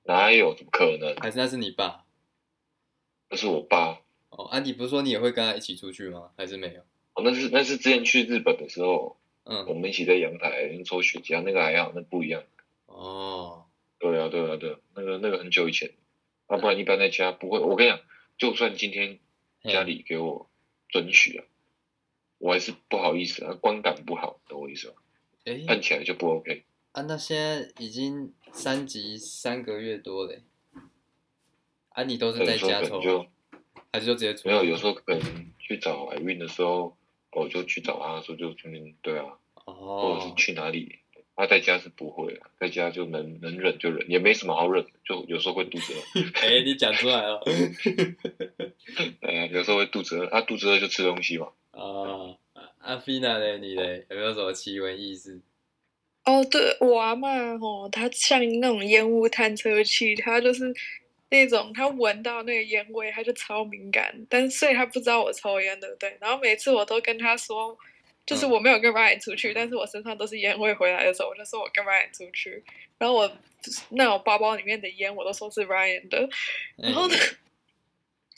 [0.05, 0.55] 哪有？
[0.55, 1.14] 怎么可能？
[1.16, 2.07] 还是那是你爸？
[3.29, 4.00] 那是我爸。
[4.30, 6.30] 哦，啊，你不是说你也会跟他一起出去吗？
[6.36, 6.80] 还是没有？
[7.14, 12.42] 哦，那是那是之前去日本的时候，嗯，我们一起在阳台抽雪茄，那个还好，那不一样。
[12.86, 13.66] 哦，
[13.98, 15.92] 对啊，对啊，对啊，那个那个很久以前，
[16.48, 17.58] 要、啊、不然一般在家不会。
[17.58, 18.00] 我跟你讲，
[18.38, 19.18] 就算今天
[19.64, 20.48] 家里给我
[20.88, 21.44] 准许啊。
[22.38, 24.94] 我还是不好意思啊，观感不好，懂我意思吗？
[25.66, 26.64] 看起来就不 OK。
[26.92, 30.42] 啊，那现在已经三级三个月多嘞。
[31.90, 33.26] 啊，你都是在家抽，就
[33.92, 34.48] 还是就直接抽？
[34.48, 36.96] 没有，有时候可能去找怀孕的时候，
[37.33, 39.26] 我就去找他的时候就顺便对啊，
[39.64, 40.96] 哦，或者是去哪里。
[41.37, 46.20] 他、啊、在家是不会的，在家就能能忍就忍，也没什么好忍，就有时候会肚子饿。
[46.38, 47.40] 哎、欸，你讲出来了。
[49.22, 51.48] 哎，有时候会肚子饿，他、啊、肚子饿就吃东西嘛。
[51.72, 52.37] 哦，
[52.81, 55.40] 阿菲娜嘞，你嘞，有没有什么奇闻异事？
[56.26, 60.70] 哦，对，我阿嬷哦，她像那种烟雾探测器，她就是
[61.30, 64.14] 那种，他闻到那个烟味，他就超敏感。
[64.28, 66.16] 但是所以他不知道我抽烟，对不对？
[66.20, 67.76] 然后每次我都跟他说，
[68.26, 70.74] 就是我没有跟 Ryan 出去，嗯、但是我身上都是烟味。
[70.74, 72.62] 回来的时候，我就说我跟 Ryan 出去，
[72.98, 73.30] 然后我
[73.90, 76.28] 那种包包里面的烟，我都说是 Ryan 的。
[76.76, 77.14] 然后呢？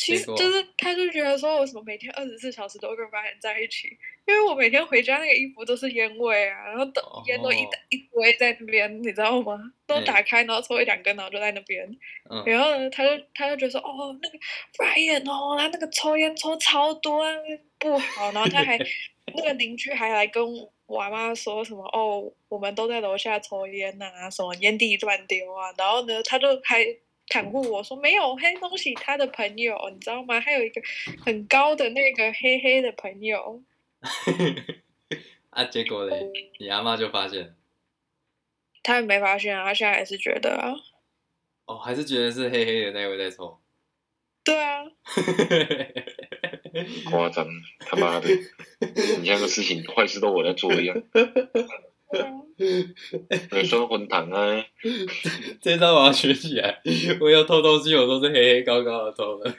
[0.03, 3.89] 欸其实就是，他就觉得说，我什么每天二十四小时都跟白人在一起？
[4.27, 7.59] 因为我每天回家那个衣服都是烟味啊，然后都烟都一
[7.91, 9.59] 一堆在那边，你知道吗？
[9.87, 11.85] 都打开，然后抽一两根，然后就在那边。
[12.31, 14.39] 嗯、然后呢，他就他就觉得说，哦，那个
[14.79, 17.25] Ryan 哦，他那个抽烟抽超多，
[17.79, 18.33] 不好。
[18.33, 18.79] 然后他还
[19.37, 20.43] 那个邻居还来跟
[20.87, 25.73] 我妈说什么，哦，我们都在楼下抽烟呐、啊，什么烟蒂乱丢啊。
[25.77, 26.85] 然后呢，他就还。
[27.33, 30.39] 袒护我说没有黑东西，他的朋友你知道吗？
[30.39, 30.83] 还有一个
[31.25, 33.63] 很高的那个黑黑的朋友。
[35.49, 37.57] 啊，结果嘞，你阿妈就发现，
[38.83, 40.75] 他没发现啊，他现在还是觉得啊。
[41.65, 43.59] 哦，还是觉得是黑黑的那位在抽。
[44.45, 44.85] 对啊，
[47.09, 47.47] 夸张，
[47.81, 48.29] 他妈的，
[49.21, 50.97] 你像个事情坏事都我在做一样。
[53.53, 54.65] 你说混糖啊？
[55.61, 56.81] 这招我要学起来。
[57.21, 59.55] 我要偷东西，我都是黑黑高高的偷的。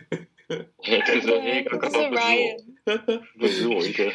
[0.47, 2.17] 就是黑高高都不是
[2.87, 4.11] 我，不是我一个。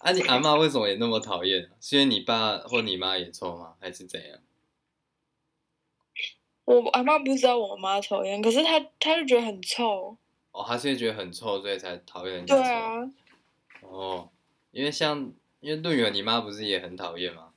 [0.00, 1.70] 啊，你阿妈为什么也那么讨厌？
[1.80, 3.74] 是因为你爸或你妈也抽吗？
[3.80, 4.38] 还是怎样？
[6.64, 10.18] 我阿妈不知道我妈抽烟，可是她她就觉得很臭。
[10.52, 12.62] 哦，她是觉得很臭，所以才讨厌人家抽。
[12.62, 13.10] 对啊。
[13.82, 14.28] 哦，
[14.72, 15.32] 因为像
[15.66, 17.52] 因为论远，你妈不是也很讨厌吗？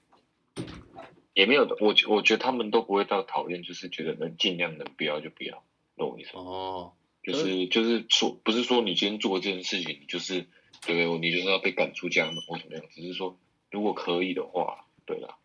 [1.35, 5.63] 也没有的，我我觉得他们都不会到讨厌，就是觉得能尽量能不要就不要，
[5.95, 6.41] 懂我意思吗？
[6.41, 10.47] 哦，就是就是说，不是说你今天做这件事情，就是
[10.81, 11.19] 对不对？
[11.19, 15.37] 你就是要被赶出家门或怎么样，只是说如果可以的话，对啦。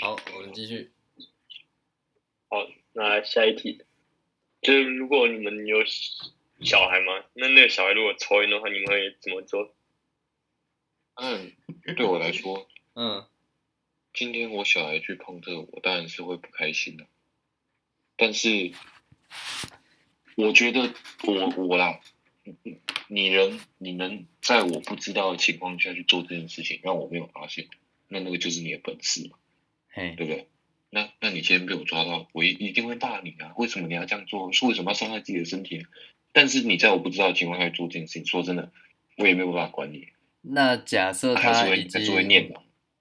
[0.00, 0.92] 好，我们继续。
[2.48, 3.82] 好，那下一题，
[4.62, 5.78] 就是如果你们有
[6.60, 7.24] 小孩吗？
[7.34, 9.74] 那那个小孩如果抽烟的话，你们会怎么做？
[11.20, 11.52] 嗯，
[11.96, 13.26] 对我来说， 嗯，
[14.14, 17.06] 今天我小孩去碰这个，我当然是会不开心的。
[18.16, 18.72] 但是，
[20.36, 22.00] 我觉得我我啦，
[23.08, 27.66] 你能你能在我不知道的情况下去做这件事情，让我没有发现，
[28.06, 29.36] 那那个就是你的本事嘛，
[29.90, 30.48] 嘿，对不对？
[30.90, 33.52] 那那你今天被我抓到，我一一定会骂你啊！
[33.56, 34.52] 为什么你要这样做？
[34.52, 35.84] 是为什么要伤害自己的身体？
[36.32, 38.72] 但是你在我不知道的情况下做这件事情，说真的，
[39.16, 40.08] 我也没有办法管你。
[40.50, 42.00] 那假设他已经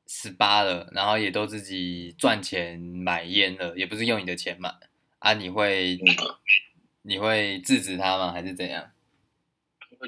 [0.06, 4.74] 十八了，啊、然后也都自己赚钱买烟了，也不是用你的钱买
[5.20, 5.34] 啊？
[5.34, 6.16] 你会、嗯、
[7.02, 8.32] 你会制止他吗？
[8.32, 8.92] 还是怎样？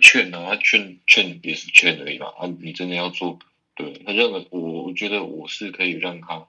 [0.02, 2.28] 劝啊，劝劝也是劝而已嘛。
[2.28, 3.40] 啊，你真的要做，
[3.76, 6.48] 对他认为我，我觉得我是可以让他。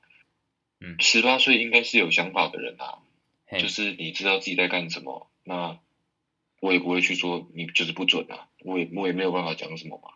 [0.81, 2.99] 嗯，十八岁应该是有想法的人啊，
[3.59, 5.79] 就是你知道自己在干什么，那
[6.61, 10.13] 我也不会去说你就是不准啊，我也我也没有办法讲什么嘛，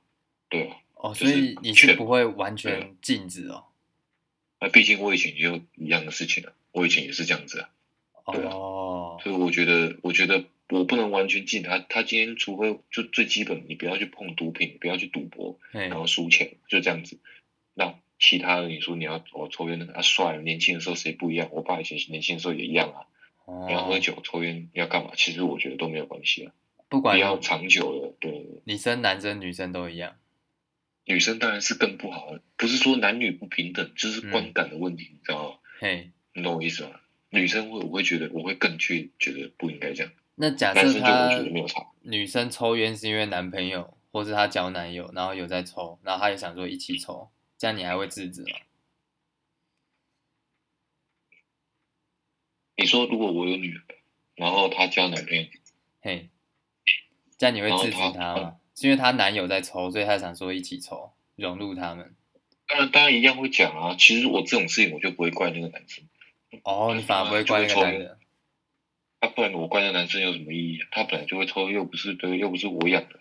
[0.55, 0.77] 对啊。
[0.95, 3.65] 哦，所以你是不会完全禁止哦？
[4.61, 7.69] 那毕竟我以前也有一样的事情啊，我以前也是这样子啊，
[8.33, 8.51] 对啊。
[8.55, 9.19] 哦。
[9.23, 17.19] 所以我觉得，我觉得我不能完全禁他，他今天除非就最基本，你不要去碰毒品，不要去赌博，然后输钱，就这样子。
[17.75, 17.95] 那。
[18.17, 21.49] 其他的，你说你要我抽烟的啊，帅，年轻的时候谁不一样？
[21.51, 23.05] 我爸以前年轻的时候也一样啊。
[23.45, 25.11] 哦、你要喝酒、抽烟，要干嘛？
[25.17, 26.53] 其实我觉得都没有关系啊。
[26.89, 28.47] 不管要长久的，对。
[28.65, 30.17] 你生男生女生都一样。
[31.05, 35.59] 女生当然是更不好，不是说男女不平等，就是观感的问题，嗯、你知道吗？
[35.79, 37.01] 嘿，你懂我意思吗？
[37.31, 40.13] 女生会，我会觉得，我会更去觉得不应该这样。
[40.37, 41.39] 那假设他
[42.03, 47.31] 女生抽烟是因为男朋友，或是她交男友，然后有在抽，然后她也想说一起抽。
[47.59, 48.49] 这样你还会制止吗？
[52.77, 53.83] 你说如果我有女儿，
[54.35, 55.47] 然后她交男朋友，
[56.01, 56.31] 嘿，
[57.39, 58.57] 这样你会制止她吗？
[58.75, 62.15] 是因为她男友在抽，所以她想说一起抽，融入他们。
[62.67, 63.97] 当然，当然一样会讲啊。
[63.99, 66.05] 其实我这种事情我就不会怪那个男生。
[66.63, 68.19] 哦，你反而不会怪那个男的。
[69.21, 70.81] 他不然我怪那个男生有什么意义？
[70.91, 73.21] 他本来就会抽，又不是对，又不是我养的，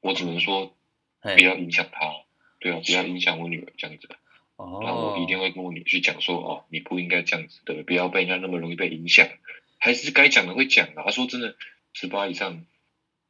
[0.00, 0.74] 我只能说
[1.20, 2.00] 不要影响他。
[2.58, 4.08] 对啊，不要影响我女儿这样子。
[4.56, 4.80] 哦。
[4.82, 9.28] 然后我一定会跟我女儿去讲说，哦，你不应该这样子对，不要被人家那么容易被影响。
[9.78, 11.02] 还是该讲的会讲的。
[11.02, 11.56] 他说真的，
[11.92, 12.64] 十八以上，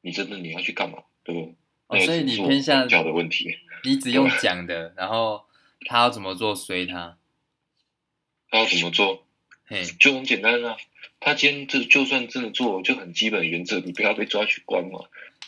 [0.00, 1.02] 你真的你要去干嘛？
[1.24, 1.54] 对不对？
[1.88, 3.58] 哦，所以你偏向教的问题。
[3.84, 5.44] 你只用讲的，然后
[5.86, 7.16] 他要怎么做随他。
[8.50, 9.26] 他要怎么做？
[9.66, 10.76] 嘿，就很简单啊。
[11.20, 15.00] 他今天这就算真的做，就很基本的原则，你不要被抓去关嘛。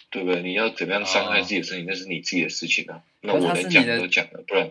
[0.09, 0.40] 对不对？
[0.40, 3.03] 你要怎么样伤害自己的身体，那是你自己的事情啊。
[3.22, 4.70] 那我能讲都讲了，不然，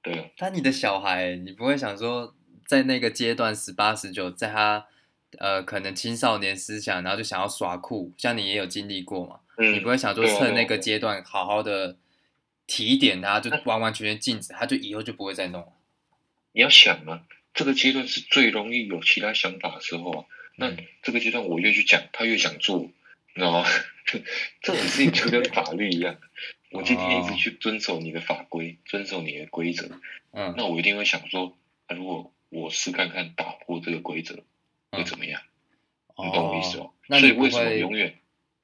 [0.00, 0.24] 对啊。
[0.36, 2.34] 他你的小孩，你不会想说，
[2.66, 4.86] 在那个阶段十八十九，在他
[5.38, 9.40] 呃可能青少年思想，然后就想要耍酷，像你也有经历过嘛？
[9.56, 9.74] 嗯。
[9.74, 11.96] 你不会想说趁那个阶段好好的
[12.66, 15.72] 提点他，就完完全全禁止，他就以后就不会再弄了。
[16.52, 20.24] 你要想啊，这个阶段是最容易有其他想法的时候啊。
[20.56, 22.90] 那这个阶段我越去讲，他越想做。
[23.34, 23.66] 你知道吗？
[24.62, 26.16] 这种事情就跟法律一样，
[26.70, 29.90] 我今天一直去遵守你的法规，遵守你的规则，
[30.32, 31.54] 嗯，那我一定会想说，
[31.86, 34.42] 啊、如果我试看看打破这个规则
[34.90, 35.42] 会怎么样？
[36.16, 36.92] 嗯、你懂我意思哦？
[37.08, 38.14] 所以为什么永远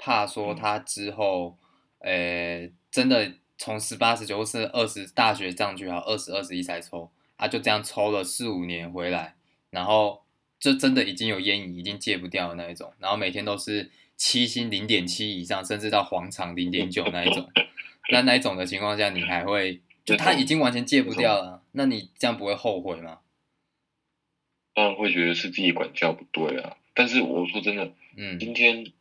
[0.03, 1.57] 怕说他之后，
[2.01, 9.37] 呃、欸，真的从十八十九或是二十大学上去，好二十二十一才抽，他就这样抽了四五年回来，
[9.71, 10.23] 然后
[10.59, 13.91] 就真的已经有烟瘾，已经戒不掉的那一种，然后每天都是。
[14.15, 17.51] 七星零点七以上，甚至到黄场零点九那一种，
[18.13, 23.19] 那那一种的情况下，你还会就他已经完全戒不掉了，那你这样不会后悔吗？
[24.75, 28.93] 当然会觉得是自己管教不对啊，但是我说真的，嗯，今天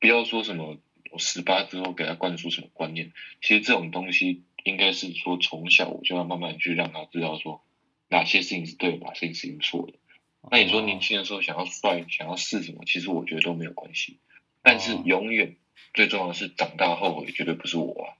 [0.00, 0.78] 不要说什么
[1.10, 7.62] 我十八之后给他灌输什么观念，其实这种东西应该是说从小我就要慢慢去让他知道说
[8.08, 9.94] 哪些事情是对的，哪些事情是错的。
[10.50, 14.18] 那你说年轻的时候想要帅，想要试什么，其实我觉得都没有关系。
[14.62, 15.56] 但是永远
[15.94, 18.14] 最重要的是长大后悔，绝对不是我啊，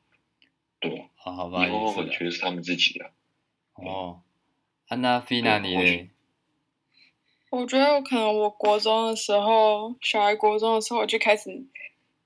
[0.80, 1.04] 对吧？
[1.14, 3.10] 好好吧，以后后悔绝对是他们自己啊。
[3.74, 4.22] 哦，
[4.88, 6.10] 安娜菲娜，你嘞？
[7.50, 11.50] 我觉得可能我国中的时候，小孩国中的时候，我就开始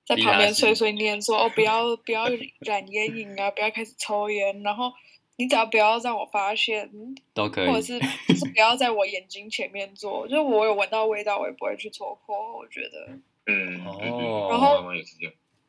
[0.05, 2.27] 在旁边碎碎念说：“哦，不要不要
[2.61, 4.93] 染烟瘾啊，不要开始抽烟，然后
[5.37, 6.91] 你只要不要让我发现，
[7.33, 12.59] 都可以，或者是就是不要在我眼睛前面做，就是我有闻到味道，我也不会去戳破。
[12.59, 14.83] 我觉得，嗯，哦，然后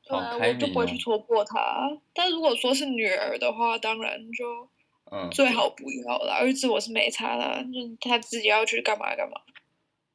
[0.06, 1.90] 对啊，我就不会去戳破他。
[2.14, 4.68] 但如果说是女儿的话，当然就。”
[5.16, 9.40] 嗯，最好不要啦，儿子我是没差啦，就他自己要去干嘛干嘛。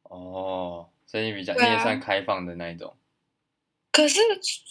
[0.02, 2.96] 哦，所以你比较、啊、你也算开放的那一种。
[3.92, 4.20] 可是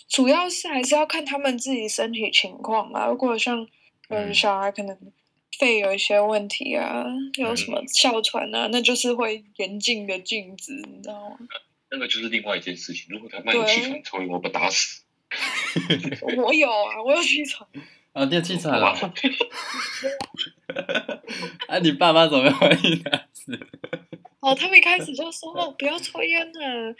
[0.09, 3.07] 主要是还是要看他们自己身体情况啊。
[3.07, 3.65] 如果像
[4.09, 4.97] 嗯小孩可能
[5.57, 11.37] 肺有一些问题啊，嗯、有什么哮喘啊，那就是会严禁的禁止，你知道吗？
[11.89, 13.05] 那个就是另外一件事情。
[13.09, 15.03] 如果他万一气喘抽烟，我不打死。
[16.43, 17.65] 我有啊，我有气喘。
[18.13, 18.87] 啊，电气喘了！
[21.67, 23.59] 啊，你爸妈怎么会意他是？
[24.39, 26.95] 哦，他们一开始就说：“哦，不要抽烟啊。”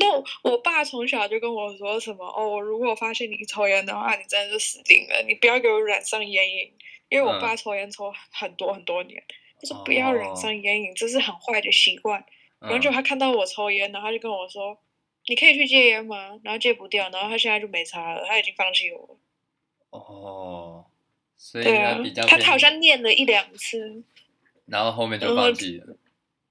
[0.00, 0.06] 那
[0.42, 5.22] 我爸从小就跟我说什么：“哦，我如果发现你抽烟的话，你真的就死定了！
[5.26, 6.72] 你不要给我染上烟瘾。”
[7.08, 9.22] 因为我爸抽烟抽很多很多年，
[9.60, 12.24] 他说：“不要染上烟瘾，这是很坏的习惯。”
[12.58, 14.76] 然后就他看到我抽烟，然后他就跟我说
[15.28, 19.16] ：“你可以去戒烟吗？”然后戒不掉，然后他现在就没差了，他已经放弃我了。
[19.98, 20.86] 哦，
[21.36, 24.02] 所以他比较、啊、他他好像念了一两次，
[24.66, 25.96] 然后后面就放弃了。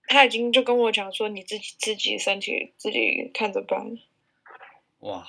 [0.08, 3.98] 他已经就跟我讲说：“你自己自己身体自己看着办。”
[5.02, 5.28] 哇，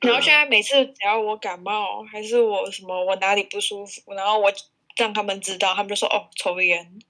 [0.00, 4.52] 然后现在每次只要我感冒，还是我什么我哪里不舒服，然后我
[4.96, 7.00] 让他们知道，他们就说：“哦，抽烟。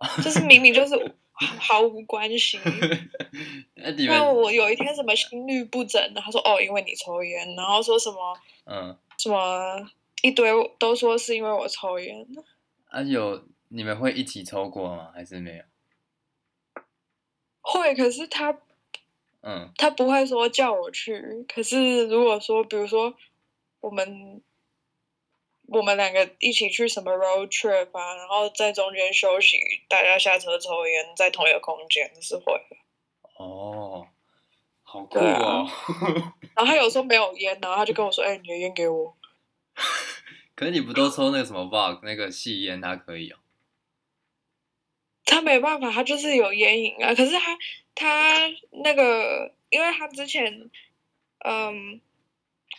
[0.24, 2.58] ”就是明明就是毫无关系。
[4.08, 8.98] 那我有一天什么心律不整的，他说：“哦，因为你抽烟。”然后说什么嗯。
[9.18, 9.90] 什么
[10.22, 12.26] 一堆都说是因为我抽烟。
[12.88, 15.10] 啊，有你们会一起抽过吗？
[15.14, 15.64] 还是没有？
[17.60, 18.56] 会，可是他，
[19.42, 21.44] 嗯，他不会说叫我去。
[21.48, 23.14] 可是如果说，比如说
[23.80, 24.40] 我们
[25.66, 32.76] 我们两个一起去什么 road trip 啊，然后在中间休息，大家下车抽烟，在同一个空间是会的。
[33.38, 34.06] 哦。
[34.88, 35.68] 好酷哦！
[36.54, 39.16] 然后他有时候没有烟，然后他就跟我说：“哎、欸，你的烟给我。
[40.54, 43.36] ”可是你不都抽那个什么 Vogue 那个细烟，他可以哦。
[45.24, 47.12] 他没办法，他就是有烟瘾啊。
[47.14, 47.58] 可是他
[47.96, 48.48] 他
[48.84, 50.70] 那个，因为他之前
[51.44, 52.00] 嗯，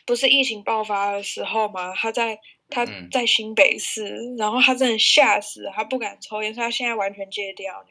[0.06, 2.40] 不是疫情爆发的时候嘛，他在
[2.70, 7.90] 他在新北市，嗯、然后他真的吓死，他不敢抽烟，所以他现在完全戒掉呢。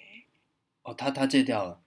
[0.83, 1.83] 哦，他他戒掉了。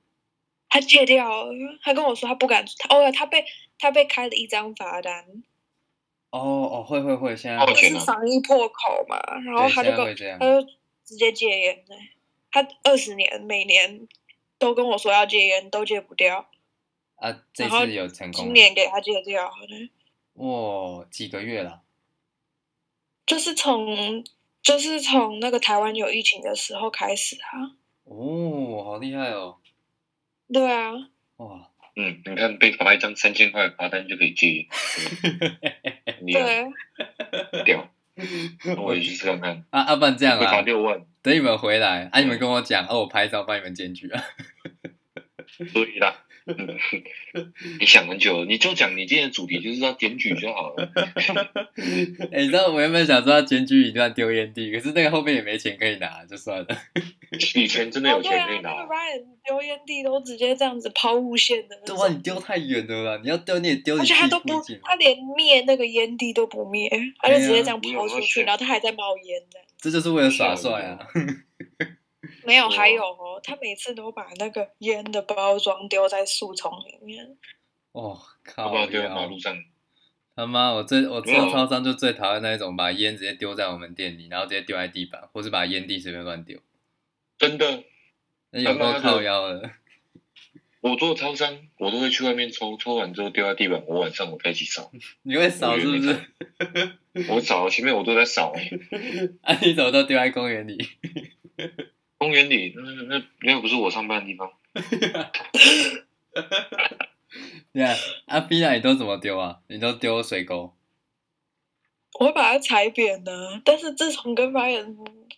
[0.70, 3.44] 他戒掉了，他跟我说他不敢，他哦，他被
[3.78, 5.44] 他被开了一张罚单。
[6.30, 6.40] 哦
[6.72, 10.68] 哦，会会会，现在会是防疫破口嘛，然后他就跟他就
[11.04, 11.96] 直接戒烟了。
[12.52, 14.08] 他二十年每年
[14.60, 16.48] 都跟我说要戒烟，都戒不掉。
[17.16, 18.46] 啊，这次有成功。
[18.46, 19.90] 今年给他戒掉了。
[20.36, 21.82] 哇，几个月了？
[23.26, 24.24] 就是从
[24.62, 27.76] 就是从那个台湾有疫情的时候开始啊。
[28.06, 29.59] 哦，好厉害哦。
[30.52, 30.92] 对啊，
[31.38, 34.68] 哇，嗯，你看被罚一张三千块罚单就可以戒，
[36.26, 37.90] 对，屌，
[38.82, 39.64] 我也去试看看。
[39.70, 44.24] 啊，要不然这样啊，罚六万，等你们回来，啊，你们跟我讲，哦，我拍照帮你们检举啊，
[45.74, 46.24] 可以啦。
[47.80, 50.92] 你想很久，你就讲你今天的主题就是要检举就好了。
[52.32, 56.68] 哎、欸，你知道我原本想说要检举一段丢烟蒂，可是那个后面也没钱可以拿，就算了。
[57.56, 58.72] 以前真的有钱可以拿。
[58.72, 61.76] 哦、对啊，那个 Ryan 丢烟蒂都直接这样子抛物线的。
[61.86, 63.20] 对啊，你丢太远了啦！
[63.24, 63.98] 你要丢你也丢。
[63.98, 66.90] 而且他都不，他连灭那个烟蒂都不灭，
[67.20, 69.60] 他就直接这样抛出去，啊、然后他还在冒烟的。
[69.78, 71.00] 这就是为了耍帅啊！
[72.50, 77.38] 没有，还有哦，他每次都把那个烟的包装丢在树丛里面。
[77.92, 78.88] 哦，靠！
[78.88, 79.56] 丢在马路上。
[80.36, 86.60] 他妈，我最我做超商就最讨厌那一种，把烟直接丢在我们店里，然后直接丢在地板，或是把烟蒂随便乱丢。
[87.38, 87.84] 真的？
[88.50, 89.70] 那有够靠腰的。
[90.82, 94.92] 我做超商，我都会去外面抽，抽完之后丢在地板，我晚上我再去扫。
[95.22, 97.30] 你会扫是不是？
[97.30, 98.54] 我扫，前面我都在扫。
[99.44, 100.78] 啊，你怎么都丢在公园里？
[102.20, 102.82] 公园里，那
[103.18, 104.52] 那那又不是我上班的地方。
[107.74, 107.96] 对啊，
[108.28, 109.62] 阿菲娜，你都怎么丢啊？
[109.68, 110.76] 你都丢水沟？
[112.20, 114.98] 我会把它踩扁的，但是自从跟 Ryan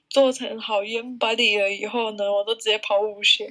[0.09, 3.47] 做成好烟 buddy 了以后呢，我都直接跑五线。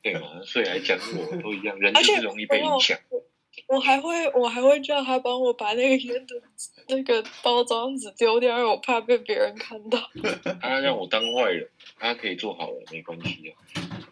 [0.00, 2.96] 对嘛，所以来讲我都一样，人就是容易被影响。
[3.66, 6.42] 我还会，我还会叫他帮我把那个烟的
[6.88, 9.98] 那个包装纸丢掉，因为我怕被别人看到。
[10.60, 13.56] 他 让我当坏人，他可以做好了，没关系啊。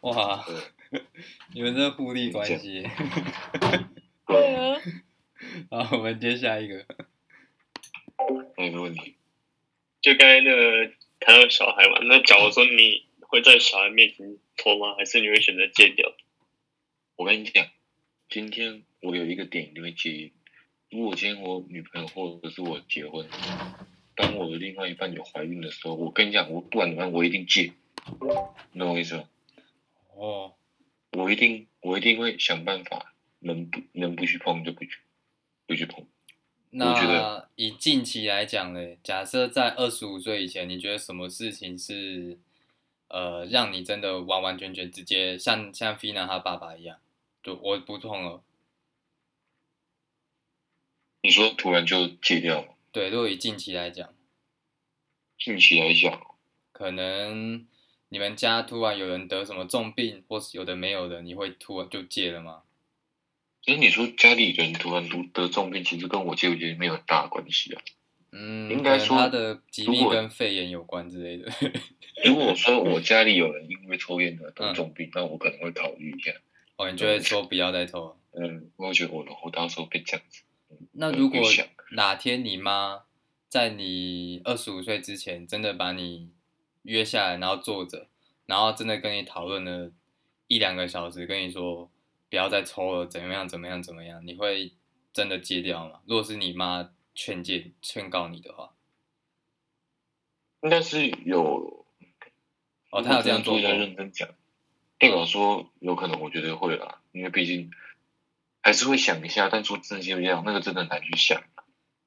[0.01, 0.45] 哇，
[1.55, 2.87] 你们这互利关系。
[4.27, 4.81] 对啊。
[5.71, 6.85] 好，我们接下一个。
[8.57, 9.17] 没问题。
[10.01, 14.95] 就刚才那个谈到小孩嘛，那假如说你会在小孩面前抽吗？
[14.97, 16.13] 还是你会选择戒掉？
[17.17, 17.67] 我跟你讲，
[18.29, 18.83] 今天。
[19.01, 20.33] 我有一个点一定会介意，
[20.91, 23.27] 如果今天我女朋友或者是我结婚，
[24.15, 27.73] 当我的另外一半有怀孕的时候，我跟你讲，我不管怎么样，我一定戒，
[28.73, 29.25] 你懂我意思吗？
[30.15, 30.55] 哦，
[31.13, 34.99] 我一定，我一定会想办法，能不能不去碰就不去，
[35.67, 36.07] 不去碰。
[36.71, 42.39] 那以近期来讲呢，假设在二十五岁以前，你觉得什么事情是，
[43.09, 46.99] 呃，让你真的完完全全直接像像菲娜她爸爸一样，
[47.43, 48.43] 就我不碰了。
[51.27, 52.68] 你说突然就戒掉了？
[52.93, 54.14] 对，如果以近期来讲，
[55.37, 56.24] 近期来讲，
[56.70, 57.66] 可能
[58.11, 62.62] 你们家突然有人得什么重病，或是有的没有的，你会突然就戒了吗？
[63.61, 67.83] 其实你说家里人突然得得重病，其实跟我戒不戒没有很大的关系啊。
[68.31, 71.51] 嗯，应该说他的疾病跟肺炎有关之类的。
[72.24, 76.31] 如果说我家里有人因为抽烟而得重病，嗯，那我可能会考虑一下。
[76.77, 78.16] 哦，你就会说不要再抽了。
[78.39, 80.45] 嗯，我觉得我我到时候变这样子。
[80.93, 81.41] 那如果
[81.93, 83.05] 哪天你妈
[83.49, 86.33] 在你二十五岁之前真的把你
[86.83, 88.09] 约下来，然后坐着，
[88.47, 89.93] 然后真的跟你讨论了
[90.47, 91.91] 一两个小时，跟你说
[92.29, 94.73] 不要再抽了，怎么样怎么样怎么样，你会
[95.12, 96.01] 真的戒掉吗？
[96.07, 98.75] 如果是你妈劝诫劝告你的话，
[100.62, 101.87] 应该是有。
[102.91, 103.61] 哦，他有这样做。
[103.61, 104.29] 在认真讲，
[104.99, 107.71] 代表说有可能，我觉得会啦，因为毕竟。
[108.67, 111.41] 还是会想一下，但说真心这样，那个真的难去想，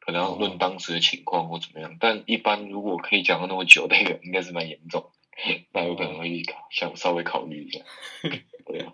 [0.02, 1.96] 可能要论当时的情况或怎么样。
[2.02, 5.10] 但一般如果可以讲到那么久，那个应该是蛮严重，
[5.72, 7.80] 那有可能会考，想稍微考虑一下。
[8.68, 8.94] 对啊。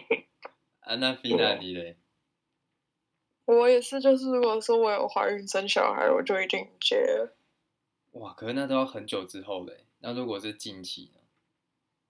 [0.80, 1.98] 啊，那菲娜你嘞？
[3.44, 6.96] 我也是，就是如果说我有怀孕生小孩，我就一定接。
[8.12, 9.84] 哇，可是那都要很久之后嘞。
[9.98, 11.20] 那如果是近期呢？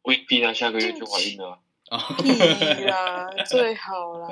[0.03, 1.59] 未必啊下个月就怀孕了。
[1.89, 4.29] 可以啦， 最好啦。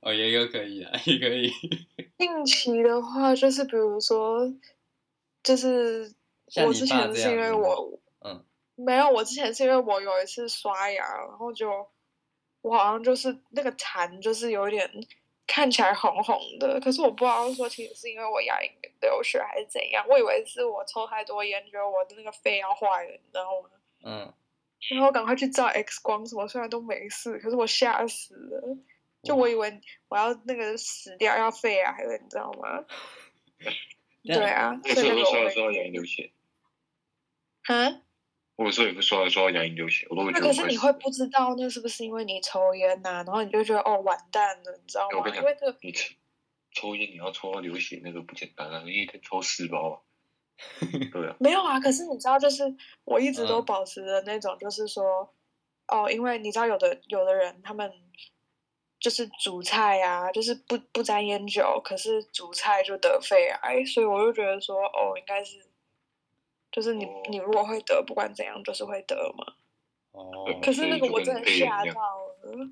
[0.00, 1.50] 哦，也有可以啊，也可以。
[2.18, 4.52] 近期的话，就是比如说，
[5.42, 6.12] 就是
[6.64, 8.44] 我之前是因为我，嗯，
[8.74, 11.86] 没有，我之前是因为我有一次刷牙，然后就
[12.62, 14.90] 我好像就是那个痰，就是有点
[15.46, 23.70] 看起来红红的，可是我不知道说其实是因为我牙龈流血还是怎样，我以为是我抽太多烟，觉得我的那个肺要坏了，你知道吗？
[24.02, 24.34] 嗯。
[24.90, 28.78] 然后赶快去照 X 光什么，虽然都没事，可是我吓死了。
[29.22, 32.84] 就我以为我要那个死掉要肺癌了，你知道吗？
[34.22, 36.30] 对啊，那时候刷了刷到牙龈流血。
[37.64, 38.02] 啊？
[38.56, 40.46] 我有时候也会刷了刷到牙龈流血，我都会觉得。
[40.46, 43.24] 那可是你会不知道那是不是因为你抽烟呐、啊？
[43.24, 45.28] 然后你就觉得哦完蛋了，你知道吗？
[45.34, 46.14] 因为这个你抽
[46.70, 49.94] 抽烟你要抽到流血那个不简单啊，你一天抽四包啊。
[51.12, 51.78] 对啊，没有啊。
[51.78, 52.64] 可是你知道，就是
[53.04, 55.28] 我一直都保持的那种，就是说，
[55.86, 57.92] 嗯、哦，因为你知道，有的有的人他们
[58.98, 65.58] 就是煮菜啊，就是不不沾烟酒，可是煮菜就得肺癌，所以我就觉得说，哦，应该是，
[66.72, 69.54] 就是你、哦、你如果会得，不管怎样，就是会得嘛。
[70.12, 70.46] 哦。
[70.62, 72.70] 可是那个我真的吓到了。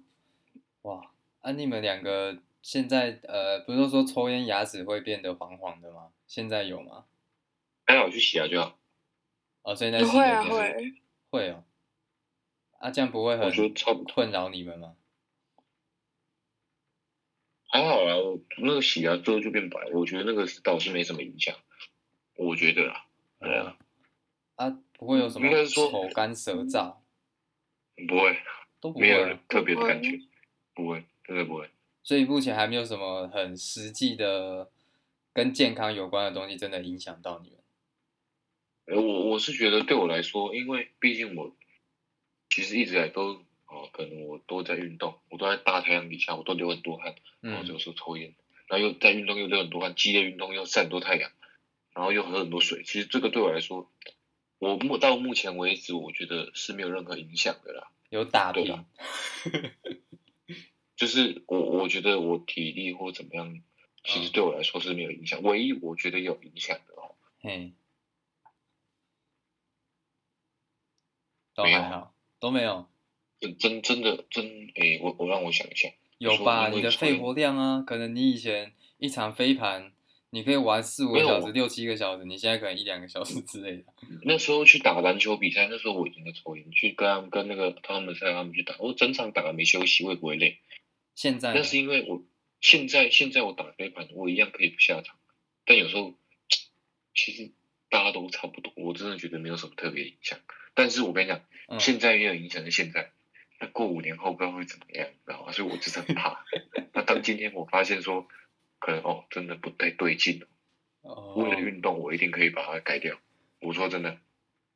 [0.82, 1.00] 哇，
[1.40, 6.08] 啊，你们两个现在呃，不是说抽烟牙齿会变得黄黄的吗？
[6.26, 7.04] 现在有吗？
[7.86, 8.78] 还好，去洗牙就好。
[9.62, 10.94] 哦，现在洗会啊会
[11.30, 11.64] 会哦。
[12.78, 13.50] 啊，这样不会很
[14.04, 14.96] 困扰你们吗？
[17.68, 21.56] 还好啊，我那个洗牙之后就变白，我觉得那个倒是没什么影响。
[22.36, 23.06] 我觉得啊，
[23.40, 23.76] 对啊。
[24.56, 25.50] 啊，不会有什么
[25.90, 26.96] 口干舌燥？
[28.06, 28.38] 不会，
[28.80, 30.20] 都不会，没有特别的感觉，
[30.74, 31.70] 不会，真的不会。
[32.02, 34.70] 所以目前还没有什么很实际的
[35.32, 37.58] 跟健康有关的东西，真的影响到你们。
[38.86, 41.56] 呃，我我是觉得对我来说，因为毕竟我
[42.50, 48.34] 其实一直来都哦，可能我都在运动，我都在大太阳底下，我都流很多汗，然后有时候抽烟，
[48.68, 51.30] 然后又在运动又流很多汗，激烈运动又晒很多太阳，
[51.94, 53.90] 然后又喝很多水，其实这个对我来说，
[54.58, 57.90] 我目到目前为止，我觉得是没有任何影响的啦。
[58.10, 58.84] 有打对吧，
[60.94, 63.60] 就是我我觉得我体力或怎么样，
[64.04, 65.42] 其实对我来说是没有影响。
[65.42, 67.72] 唯一我觉得有影响的哦，嘿，
[71.54, 72.86] 都还好，都没有，
[73.40, 74.44] 真真真的真
[74.74, 75.88] 诶，我我让我想一下，
[76.18, 76.68] 有吧？
[76.68, 79.92] 你的肺活量啊，可能你以前一场飞盘，
[80.30, 83.84] 你可以玩四五个小时、六七个小时，你现在可能一两个小时之类的。
[84.24, 90.58] 那时候去打篮球比赛，那时候我已经在抽烟，去跟他们跟那个他们赛他们去打，我整场打了没休息，我也不会累。
[91.14, 92.24] 现在那是因为我
[92.60, 95.14] 现在现在我打飞盘，我一样可以不下场，
[95.64, 96.14] 但有时候
[97.14, 97.52] 其实
[97.90, 100.40] 大家都差不多，我真的觉得没有什么特别影响。
[100.74, 103.10] 但是我跟你讲，嗯现在没有影响的现在，
[103.60, 105.52] 那过五年后不知道会怎么样，你知道吗？
[105.52, 106.44] 所以我就是很怕。
[106.92, 108.26] 那当今天我发现说，
[108.78, 110.46] 可能哦，真的不太对劲了，
[111.02, 113.16] 哦为了运动，我一定可以把它改掉。
[113.60, 114.18] 我说真的，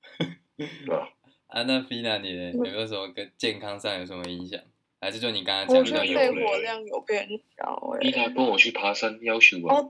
[0.57, 1.11] 对吧？
[1.49, 4.61] 啊，那 Fina 你呢有没有什么跟健康上有什么影响？
[5.01, 9.89] 还是就你刚刚我觉得讲的有肺活量有变小哎、伊他跟我去爬山，要求我。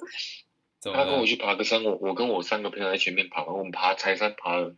[0.93, 4.77] 他跟我去爬个山，我我跟我三个朋友在前面爬，我们爬柴山爬了，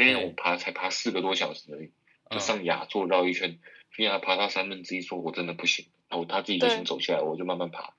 [0.00, 1.88] 因为我爬才爬四个多小时而已，
[2.30, 3.58] 就嗯上雅座绕一圈，
[3.90, 7.94] 非要爬到三分之一，说我真的不行，然后他自己就先走下来，我就慢慢爬。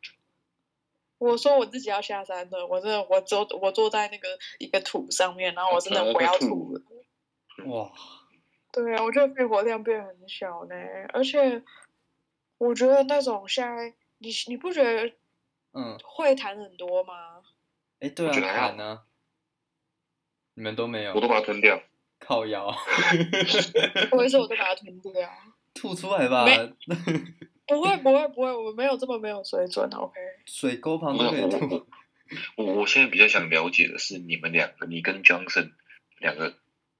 [1.17, 4.27] 我说我自己要下山的，我真的我坐我坐在那个
[4.57, 6.81] 一个土上面，然后我真的我要吐了。
[7.65, 7.91] 哇，
[8.71, 10.75] 对啊，我觉得肺活量变很小呢，
[11.13, 11.61] 而且
[12.57, 15.13] 我觉得那种现在你你不觉得
[15.73, 17.43] 嗯，会谈很多吗？
[17.99, 19.03] 哎，对啊，我觉得还好痰呢？
[20.55, 21.81] 你们都没有我都把它吞掉。
[22.21, 22.65] 靠腰
[24.13, 25.11] 我也是，我都把它吞掉。
[25.73, 26.45] 吐出来吧？
[26.45, 26.57] 没
[27.67, 30.13] 不会不会不会，我们没有这么没有水准，OK？
[30.45, 31.87] 水沟旁都可以吐。
[32.57, 35.71] 我我现在比较想了解的是你们两个，你跟 Johnson
[36.19, 36.53] 两个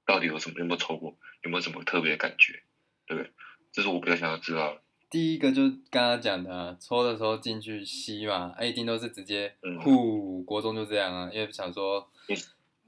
[0.06, 2.62] 到底有什么有没有抽过，有没有什么特别的感觉，
[3.06, 3.30] 对不对？
[3.72, 4.80] 这是我比较想要知道的。
[5.10, 12.36] 第一个就刚刚讲的、啊，抽的时候进去吸嘛，哎，一定都是直接嗯呼，国中就这样啊，因为想说嗯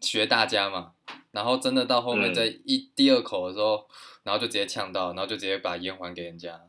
[0.05, 0.93] 学大家嘛，
[1.33, 3.89] 然后真的到后面嗯在一、第二口的时候，
[4.23, 6.61] 然后就直接呛到，然后就直接把烟还给人家。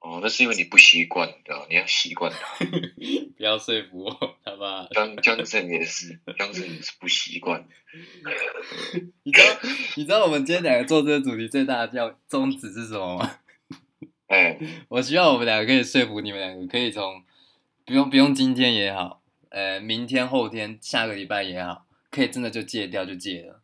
[0.00, 2.64] 哦，那是因为你不习惯，你知道，你要习惯它。
[3.38, 4.10] 不要说服我，
[4.44, 4.88] 好吧？
[4.90, 7.68] 张 Johnson 也是，Johnson 也是不习惯。
[9.22, 9.58] 你知道
[9.96, 13.38] 你知道我们今天两个做这个主题最大的叫宗旨是什么吗？
[14.26, 14.58] 哎，
[14.88, 17.22] 我希望我们两个可以说服你们两个，可以从
[17.84, 19.21] 不用不用今天也好，
[19.52, 23.62] 呃，明天、后天、下个礼拜也好，可以真的就戒掉就戒了。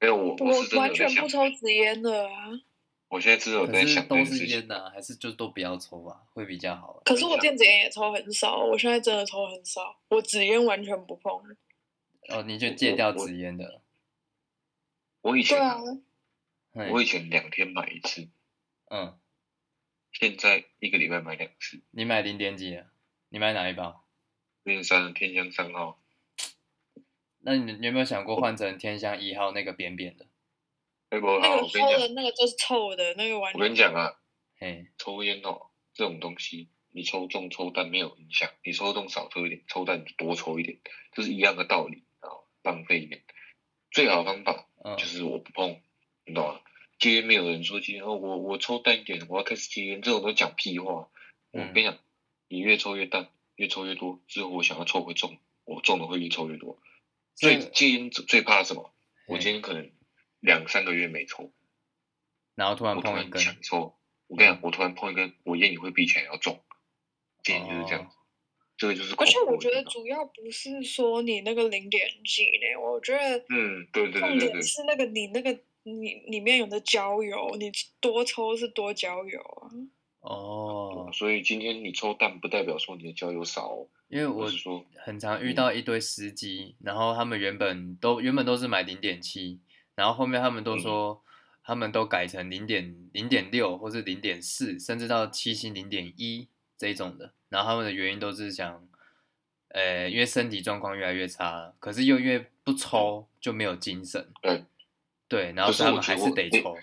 [0.00, 2.60] 因为我我完全不，抽纸烟的啊。
[3.06, 4.46] 我现在只有在想都是。
[4.46, 7.00] 烟呐、还是就都不要抽吧，会比较好。
[7.04, 11.32] 可是我电子烟也抽很少，我现在真的抽很少，我纸烟完全不碰。
[12.30, 13.80] 哦，你就戒掉纸烟的。
[15.20, 18.26] 我以前对啊，我以前两天买一次，
[18.90, 19.16] 嗯，
[20.10, 21.80] 现在一个礼拜买两次。
[21.92, 22.86] 你买零点几啊？
[23.28, 24.04] 你买哪一包？
[24.66, 25.96] 零三天香三号，
[27.38, 30.26] 那你你有没有想过换成天香一号那个扁扁的？
[31.08, 33.60] 那个我跟你讲，抽的那个就是臭的，那个完我。
[33.60, 34.18] 跟你讲啊，
[34.58, 40.78] 嘿，抽烟哦，这种东西，你抽中抽淡没有影响，你抽中少抽一点，抽淡多抽一点，
[41.12, 42.26] 就是一样的道理啊，
[42.64, 43.22] 浪费一点。
[43.92, 45.80] 最好的方法嗯就，是我不碰，
[46.24, 46.60] 你懂吗？
[46.98, 51.08] 戒烟没有人说戒烟哦，我我抽淡一点，我要开始戒烟，这种都讲屁话。
[51.52, 51.96] 我嗯跟你讲，
[52.48, 56.78] 你越抽越淡，越抽越多，之后我想要抽会中，我中的会越抽越多。
[57.34, 58.94] 最戒烟最最怕什么？
[59.26, 59.90] 我今天可能
[60.40, 61.50] 两三个月没抽，
[62.54, 63.96] 然后突然我突然碰一根，想抽，
[64.28, 66.62] 我跟你讲，我突然碰一根，我烟瘾会比起来要重。
[67.42, 68.10] 戒烟就是这样
[68.76, 79.70] 这个就是而且我觉得主要不是说你那个零点几呢，我觉得嗯，对对重对对对，点是那个你那个你里面有的焦油，你多抽是多焦油啊。
[80.26, 89.60] 哦，所以今天你抽淡不代表说你的焦油少哦，因为我说，很常遇到一堆司机，然后他们原本都原本都是买零点七，
[89.94, 91.22] 然后后面他们都说
[91.62, 98.86] 他们都改成零点零点六或是零点四，甚至到七星零点一这种的，然后他们的原因都是想，
[99.68, 104.64] 呃，因为身体状况越来越差了，可是又因为不抽就没有精神，对。
[105.28, 106.76] 对，然后他们还是得抽，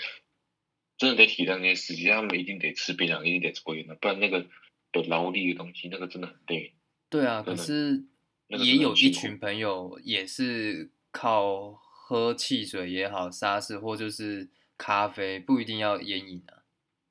[0.97, 4.45] 真的得体谅那些司机，他们一定得吃槟榔，一定得抽烟的，不然那个
[4.93, 6.73] 有劳力的东西，那个真的很累。
[7.09, 8.03] 对啊，可是
[8.47, 16.63] 也有一群朋友也是靠喝汽水也好、沙士或就是咖啡，不一定要烟瘾啊。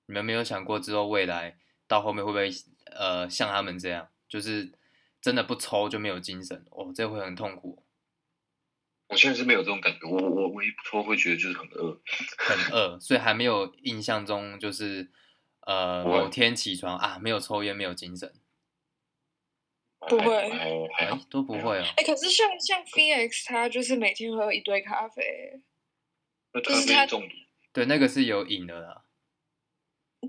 [0.06, 1.56] 你们没有想过之后未来
[1.86, 2.50] 到后面会不会
[2.86, 4.72] 呃像他们这样，就是
[5.20, 7.81] 真的不抽就没有精神哦，这会很痛苦。
[9.12, 12.00] 我现在是没有这种感觉，我我唯一不脱会觉得就是很饿，
[12.38, 15.10] 很饿，所以还没有印象中就是
[15.66, 18.32] 呃某天起床啊没有抽烟没有精神，
[20.08, 20.34] 不会，
[20.98, 21.84] 哎都不会哦。
[21.98, 25.60] 哎，可是像像 Phoenix 他就是每天喝一堆咖啡，
[26.64, 27.34] 就是他中毒，
[27.74, 29.04] 对，那个是有瘾的啦。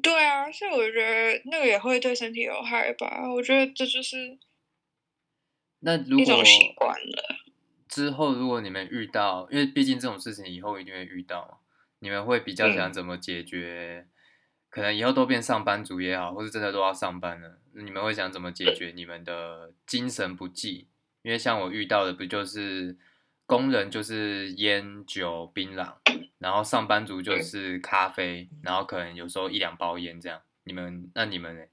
[0.01, 3.31] 对啊，所以我觉得那个也会对身体有害吧。
[3.33, 4.37] 我觉得这就是
[5.79, 7.42] 那如果一种习惯了。
[7.93, 11.61] 之后如果你们遇到，因为毕竟这种事情以后一定会遇到，
[11.99, 14.07] 你们会比较想怎么解决？
[14.07, 14.09] 嗯、
[14.71, 20.87] 可能以后都变上班族也好，或是真的都要上班了，你们会想怎么解决你们的精神不济？
[21.21, 22.97] 因为像我遇到的，不就是
[23.45, 25.93] 工人就是烟酒槟榔，
[26.39, 30.41] 然后上班族就是咖啡，然后可能有时候一两包烟这样。
[30.63, 31.63] 你们那你们呢？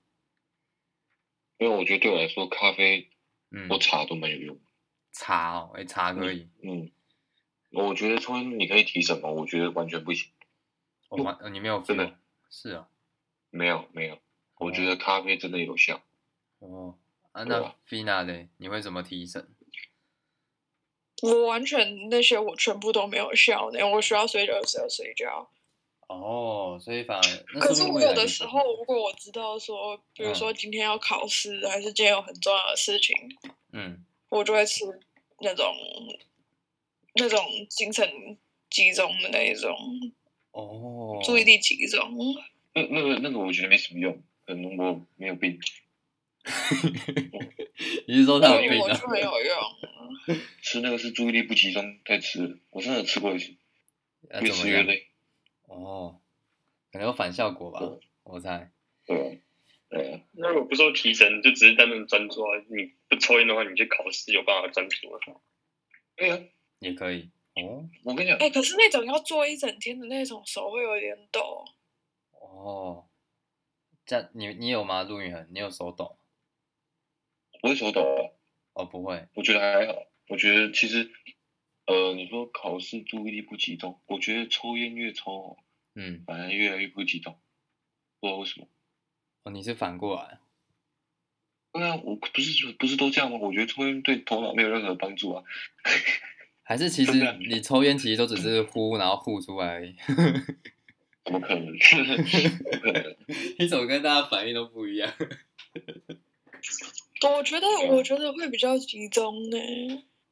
[1.57, 3.09] 因为我觉得对我来说，咖啡
[3.53, 4.61] 嗯或茶都没有用。
[5.13, 6.49] 茶哦，哎，茶可以。
[6.63, 6.91] 嗯，
[7.71, 9.29] 我觉得抽烟你可以提神吗？
[9.29, 10.31] 我觉得完全不行。
[11.09, 12.17] 我完，你没有真的？
[12.51, 12.89] 是啊，
[13.51, 14.19] 没有没有，
[14.59, 16.01] 我觉得咖啡真的有效。
[16.59, 16.97] 哦，
[17.33, 18.49] 啊，那 Fina 呢？
[18.59, 19.49] 你会怎么提神？
[21.23, 25.51] 我完全那些我全部都没有效呢，我需要睡觉的时候睡觉。
[26.09, 27.61] 哦，所以反而。
[27.61, 33.17] 可是我有的时候，如果我知道说，比如说今天要考试，还是今天有很重要的事情，
[33.73, 34.05] 嗯。
[34.31, 34.85] 我就会吃
[35.41, 35.67] 那种
[37.17, 38.09] 那种精神
[38.71, 39.77] 集中的那一种
[40.53, 42.01] 哦，注意力集中。
[42.73, 45.59] 那那个那个我觉得没什么用，可能我没有病。
[48.07, 48.89] 你是说他有病啊？
[48.89, 49.57] 我就没有用。
[50.63, 53.55] 吃那个是注意力不集中在吃，我真的吃过一次，
[54.41, 55.09] 越吃越累。
[55.67, 56.21] 哦，
[56.93, 57.81] 可能有反效果吧，
[58.23, 58.71] 我猜。
[59.07, 59.43] 对。
[59.91, 62.57] 对、啊，那如果不说提神，就只是单纯专注啊。
[62.69, 65.21] 你不抽烟的话，你去考试有办法专注啊？
[66.15, 66.39] 对啊，
[66.79, 67.31] 也可以。
[67.57, 71.65] 哦，我跟你讲，哎、欸，可是那种要做一整天的那种，手会有点抖。
[72.31, 73.09] 哦，
[74.07, 75.03] 这样你你有吗？
[75.03, 76.17] 陆宇恒，你有手抖？
[77.61, 78.31] 不会手抖啊？
[78.75, 79.27] 哦，不会。
[79.35, 79.95] 我觉得还好。
[80.29, 81.11] 我觉得其实，
[81.87, 85.59] 呃，你说考试注意力不集中，我觉得抽烟越抽，
[85.97, 87.37] 嗯，反而越来越不集中，
[88.21, 88.69] 不知道为什么。
[89.45, 90.39] 哦，你是反过来？
[91.73, 93.39] 对啊，我不是不是都这样吗？
[93.41, 95.43] 我觉得抽烟对头脑没有任何帮助啊。
[96.63, 97.13] 还是其实
[97.49, 99.95] 你抽烟其实都只是呼，然后呼出来而已。
[101.25, 101.67] 怎么可能？
[102.65, 103.17] 不可能！
[103.59, 105.13] 你怎么跟大家反应都不一样？
[107.23, 109.59] 我觉得，我觉得会比较集中呢。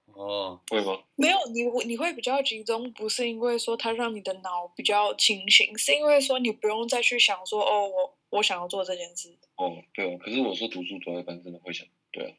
[0.06, 0.98] 哦，会吗？
[1.16, 9.36] 没有，你你会比较集中，不是因为说它让你的脑比较清醒，是因为说你不用再去想说哦，我我想要做这件事。
[9.56, 10.18] 哦，对啊。
[10.18, 12.36] 可是我说读书坐一般真的会想，对啊。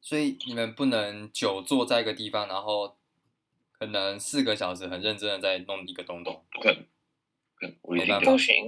[0.00, 2.96] 所以你们不能久坐在一个地方，然后
[3.72, 6.44] 可能四个小时很认真的在弄一个东东。
[6.52, 6.84] 不可能，
[7.54, 8.66] 可能我一定不行，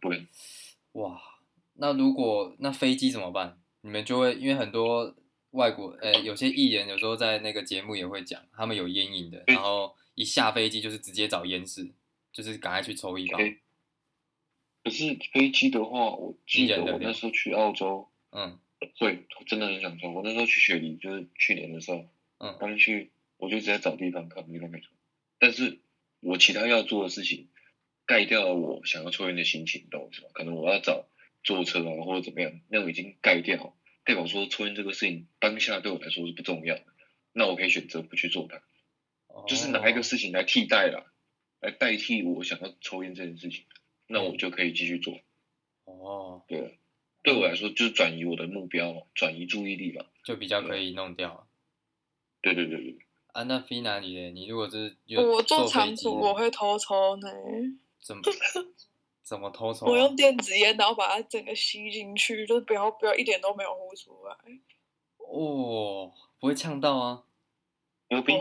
[0.00, 0.26] 不能。
[0.92, 1.20] 哇，
[1.74, 3.58] 那如果那飞机怎么办？
[3.82, 5.14] 你们就会因为很多。
[5.52, 11.90] 外国呃，有些艺人有时候在那个节目也会讲，他们有烟瘾的，然后一下飞机就是直接找烟室，
[12.32, 13.38] 就是赶快去抽一包。
[14.84, 18.58] 可是飞机的话，我记得我那时候去澳洲，嗯，
[18.98, 20.10] 会真的很想抽。
[20.10, 22.08] 我那时候去雪梨，就是去年的时候，
[22.38, 24.88] 嗯，刚去我就直接找地方看，地方没抽。
[25.38, 25.78] 但是
[26.20, 27.48] 我其他要做的事情
[28.06, 30.28] 盖掉了我想要抽烟的心情，懂我意思吧？
[30.32, 31.06] 可能我要找
[31.44, 33.76] 坐车啊，或者怎么样，那我已经盖掉。
[34.04, 36.84] 代表说抽烟这个事情当下对我来说是不重要的，
[37.32, 38.60] 那我可以选择不去做它，
[39.46, 41.12] 就是拿一个事情来替代了，
[41.60, 43.64] 来代替我想要抽烟这件事情，
[44.12, 45.18] 那我就可以继续做。
[45.84, 46.78] 哦，对，
[47.22, 51.48] 对我来说就是转移我的目标嘛，转移注意力嘛，就比较可以弄掉。
[52.40, 52.98] 对对对对。
[53.32, 54.30] 啊，那飞哪里呢？
[54.30, 57.28] 你如果是我坐长途，我会偷抽呢。
[57.98, 58.22] 怎么？
[59.24, 59.86] 怎么偷抽？
[59.86, 64.36] 我用电子烟，然后把它整个吸进去，就是不要不要一点都没有呼出来。
[65.18, 67.24] 哦，不会呛到啊？
[68.08, 68.34] 不会。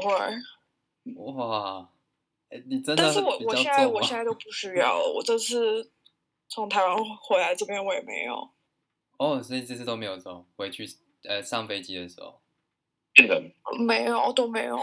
[1.15, 1.89] 哇，
[2.51, 3.03] 哎，你真的？
[3.03, 5.13] 但是我我现在我现在都不需 要了。
[5.15, 5.89] 我这次
[6.49, 8.51] 从台湾回来这边，我也没有。
[9.17, 10.45] 哦，所以这次都没有走。
[10.57, 10.85] 回去
[11.23, 12.41] 呃上飞机的时候，
[13.13, 13.41] 真的
[13.79, 14.77] 没有，都没有。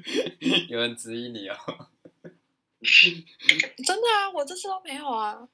[0.70, 1.56] 有人质疑你哦。
[2.82, 5.46] 真的啊，我这次都没有啊。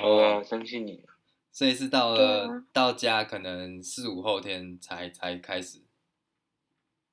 [0.00, 1.04] 好啊，相信你。
[1.52, 5.84] 所以是到了、啊、到家可能四五后天才才开始。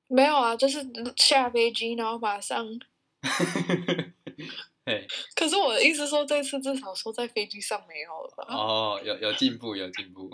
[0.07, 0.83] 没有啊，就是
[1.15, 2.65] 下飞机然后马上。
[4.85, 5.05] 嘿。
[5.35, 8.45] 可是我的意思说，这次至少说在飞机上没有了吧？
[8.55, 10.29] 哦，有有进步，有进步。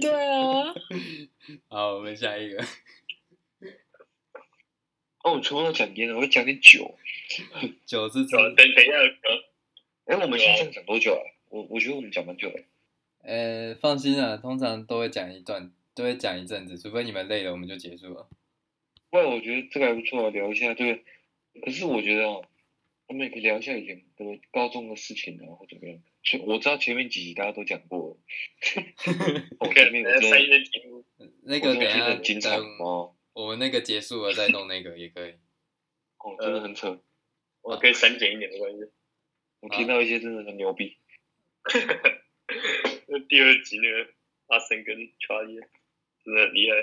[0.00, 0.74] 对啊。
[1.68, 2.64] 好，我们下一个。
[5.22, 6.96] 哦，我全部都讲烟了，我会讲点酒。
[7.84, 8.92] 酒是等等一下，
[10.06, 11.20] 哎，我们现在讲多久啊？
[11.50, 12.64] 我我觉得我们讲蛮久了。
[13.22, 18.28] 呃，放心啊，通常都会讲一段，都会讲一阵子，除非你们累了，我们就结束了。
[19.10, 21.02] 不然我觉得这个还不错，聊一下这个。
[21.62, 22.40] 可是我觉得啊，
[23.08, 26.02] 我们也可以聊一下以前的高中的事情啊，或者怎么样。
[26.44, 28.16] 我知道前面几集大家都讲过了。
[29.60, 31.04] 我前面我三一的题目，
[31.44, 33.14] 那个等一下精彩哦。
[33.32, 35.34] 我们那个结束了再弄那个也可以。
[36.18, 37.00] 哦，真的很扯。
[37.62, 38.78] 我可以删减一点没关系。
[39.60, 40.96] 我听到一些真的很牛逼。
[43.08, 44.10] 那第二集那个
[44.46, 45.56] 阿森跟乔伊
[46.24, 46.76] 真的很厉害。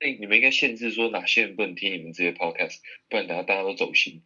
[0.00, 2.78] 哎，你们应该限制说哪些人不能听你们这些 podcast，
[3.08, 4.22] 不然等下大家都走心。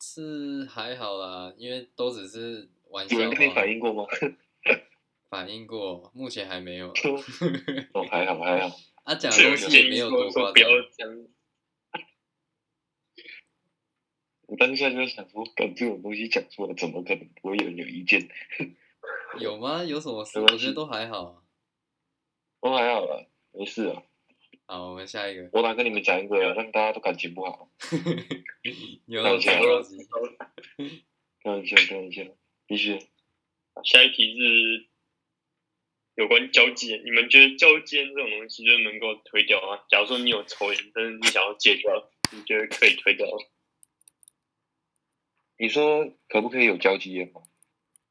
[0.00, 3.16] 是还好啦，因为都只是玩笑。
[3.16, 4.04] 有人可以反映过吗？
[5.30, 6.88] 反映过，目前还没有。
[7.94, 8.76] 哦，还好还好。
[9.04, 11.26] 啊，讲的东西也没有多夸张。
[14.42, 18.28] 我当下就想说，干这种东西讲出来，怎么可能不会有人有意见？
[19.40, 19.82] 有吗？
[19.82, 20.38] 有什么事？
[20.40, 21.42] 我觉得都还好啊。
[22.60, 24.02] 都还好啊，没事啊。
[24.66, 25.50] 好，我们下一个。
[25.52, 27.70] 我来跟你们讲一个，让大家都感情不好。
[29.06, 29.96] 有了， 开玩笑，
[31.42, 32.22] 开玩笑，开玩笑，
[32.68, 32.98] 继续。
[33.84, 34.86] 下一题是
[36.14, 39.84] 有关交际，你们觉得交际这种东西就能够推掉吗？
[39.88, 43.44] 假如说你有抽烟，但是你想要戒掉，你觉得可以推掉吗？
[45.58, 47.42] 你说可不可以有交际烟吗？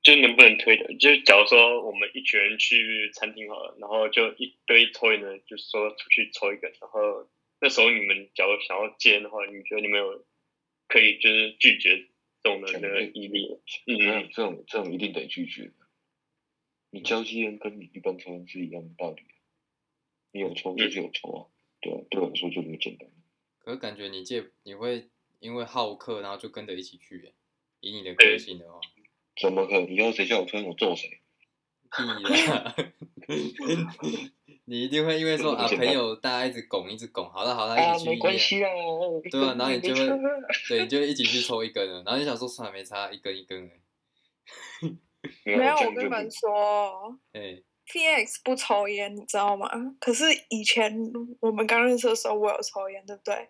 [0.02, 0.93] 就能不能推的？
[0.97, 7.30] 就假如说我们一群人去餐厅好了，然后就一堆抽烟的，就是说出去抽一个，然后
[7.60, 10.26] 那时候你们假如想要戒烟的话，你觉得你们有
[10.88, 12.08] 可以就是拒绝
[12.43, 13.60] 这种的那个毅力？
[13.86, 15.72] 嗯，嗯，这种这种一定得拒绝。
[16.89, 19.22] 你交际烟跟你一般抽烟是一样的道理。
[20.32, 21.39] 你有抽就是有抽啊，
[21.82, 23.08] 对啊，对我来说就这么简单。
[23.60, 27.34] 可是感觉你戒你会因为好客，然后就跟着一起去。
[27.82, 28.80] 以你的个性的话，
[29.40, 29.88] 怎么可能？
[29.88, 31.22] 以后谁叫我抽烟，我揍谁？
[34.66, 38.10] 你一定会因为说啊，朋友大家一直拱，一直拱，好了好了，一起去。
[38.12, 38.70] 没关系啊。
[39.30, 40.08] 对啊， 然后你就会，
[40.70, 42.02] 对，你就一起去抽一根了。
[42.06, 43.70] 然后你想说，算了，没差，一根一根。
[45.44, 49.70] 没有，我跟你们说，哎，PX 不抽烟，你知道吗？
[50.00, 50.98] 可是以前
[51.40, 53.48] 我们刚认识的时候，我有抽烟，对不对？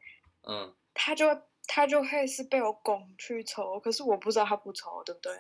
[0.48, 0.74] 嗯。
[0.94, 1.26] 他就。
[1.68, 5.32] 他就会是被我拱去抽，可是我不知道他不抽，对不对？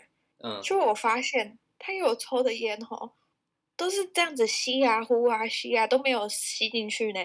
[0.43, 0.61] 嗯。
[0.61, 3.13] 就我发现他有抽的烟哦，
[3.75, 7.19] 都是这样子吸啊呼啊吸啊，都没有吸进去呢。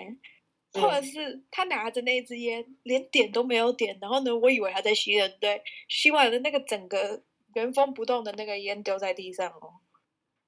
[0.73, 7.23] 嗯、或者是他拿着那支烟，连点都没有点，然后呢，我以为他在吸人，对，吸完了那个整个
[7.55, 9.81] 原封不动的那个烟丢在地上哦。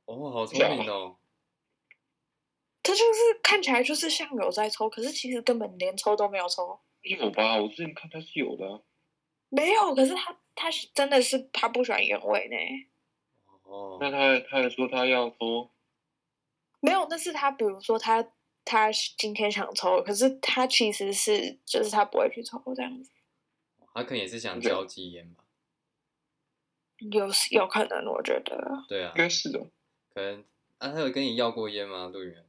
[0.04, 1.16] 哦，好聪明哦。
[2.82, 6.80] 他就是看起来就是像有在抽，可是其实根本连抽都没有抽。
[7.02, 7.56] 有吧？
[7.60, 8.80] 我之前看他是有的、啊。
[9.50, 12.56] 没有，可是他他是真的是他不喜欢原味呢。
[13.62, 13.98] 哦。
[14.00, 15.70] 那他他还说他要抽。
[16.80, 18.32] 没有，那是他比如说他
[18.64, 23.12] 他今天想抽，可是他其实是就是他不会去抽这样子。
[23.94, 25.44] 他可能也是想交际烟吧。
[26.98, 28.84] 有有可能，我觉得。
[28.88, 29.12] 对啊。
[29.14, 29.60] 应该是的。
[30.12, 30.44] 可能
[30.78, 32.10] 啊，他有跟你要过烟吗？
[32.12, 32.44] 陆源。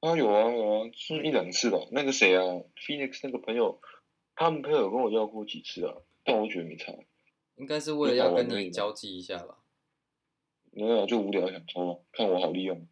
[0.00, 1.78] 啊有啊有啊，是一两次吧。
[1.90, 2.42] 那个谁啊
[2.76, 3.80] ，Phoenix 那个朋友，
[4.36, 6.92] 他们朋友有跟我要过几次啊，但我觉得没差。
[7.56, 9.58] 应该是为了要跟你交际一下吧。
[10.72, 12.88] 没有，就无聊想抽啊，看我好利用，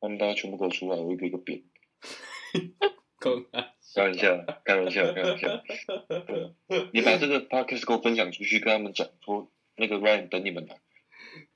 [0.00, 1.64] 他们大家全部给我出来，我一个一个扁。
[3.94, 5.64] 开玩笑，开玩笑，开玩笑。
[6.92, 10.80] 你把这个 podcast 给我分享出去，跟他们讲说，那个 Ryan 等你们来。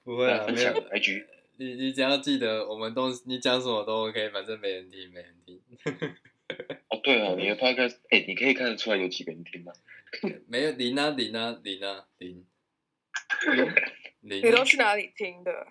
[0.02, 1.26] 不会啊，分享 IG。
[1.58, 5.60] 你你只要记得，我们都你讲什么都 OK，反正没人听，没人听。
[6.88, 9.72] 哦，对啊，你的 podcast，哎，你可以看得出来有几个人听吗？
[10.48, 12.46] 没有零啊零啊零啊零。
[14.20, 15.66] 你都去哪里听的？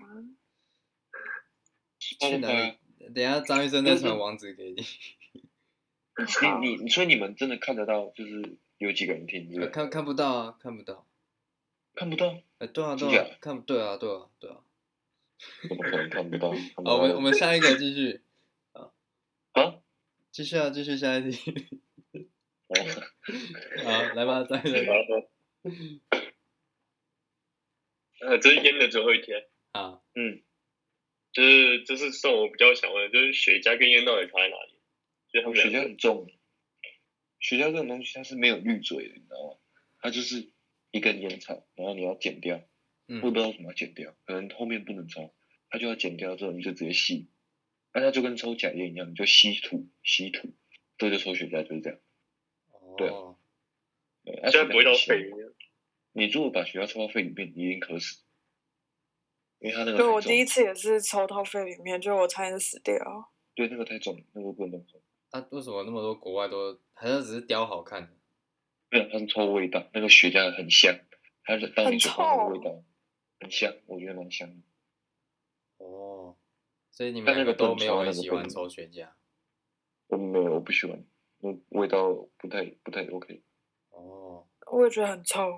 [1.99, 2.77] 去哪里？
[3.13, 4.83] 等下张医生再传网址给你。
[6.61, 9.49] 你你所以你们真的看得到，就是有几个人听？
[9.71, 11.07] 看看不到啊，看不到。
[11.95, 12.39] 看不到？
[12.59, 14.57] 哎，对啊对啊，看对啊对啊对啊。
[15.67, 16.51] 怎么可能看不到？
[16.75, 18.21] 好，我们 我们下一个继续。
[18.73, 18.91] 啊
[19.53, 19.79] 啊，
[20.37, 21.51] 继续啊，继续下一题。
[23.83, 24.85] 好，来吧，再来。
[28.19, 29.47] 呃，这是烟的最后一天。
[29.71, 30.43] 啊，嗯，
[31.31, 34.79] 就是就是算我比较想问的，就是雪茄跟烟到底差在哪里？
[35.33, 36.29] 就他们雪茄很重，
[37.39, 39.57] 雪茄这种东西它是没有滤嘴的，你知道吗？
[40.01, 40.51] 它就是
[40.91, 42.61] 一根烟草，然后你要剪掉。
[43.07, 45.33] 我不知道怎么剪掉，可能后面不能抽，
[45.71, 47.27] 它就要剪掉之后你就直接吸，
[47.93, 50.49] 那它就跟抽假烟一样，你就吸土吸土，
[50.97, 51.99] 对，就抽雪茄就是这样。
[52.97, 53.35] 对啊，
[54.23, 55.47] 对，啊、现在不会到肺里面。
[56.13, 58.23] 你如果把雪茄抽到肺里面，你一定渴死。
[59.59, 62.95] 因为它那个，对我第一次也是抽到肺里面，就我差点死掉。
[63.55, 65.01] 对，那个太重，那个不能动。
[65.31, 68.15] 啊，为什么那么多国外都好像只是雕好看？
[68.89, 70.95] 对，它是抽味道，那个雪茄很香，
[71.43, 72.83] 它是当你抽那个味道
[73.39, 74.55] 很香，我觉得蛮香的。
[76.97, 79.07] 哦，所以你们那个都没有很喜欢抽雪茄？
[80.07, 81.05] 我没有，我不喜欢，
[81.39, 83.43] 那味道不太不太 OK。
[83.91, 85.57] 哦，我也觉得很臭。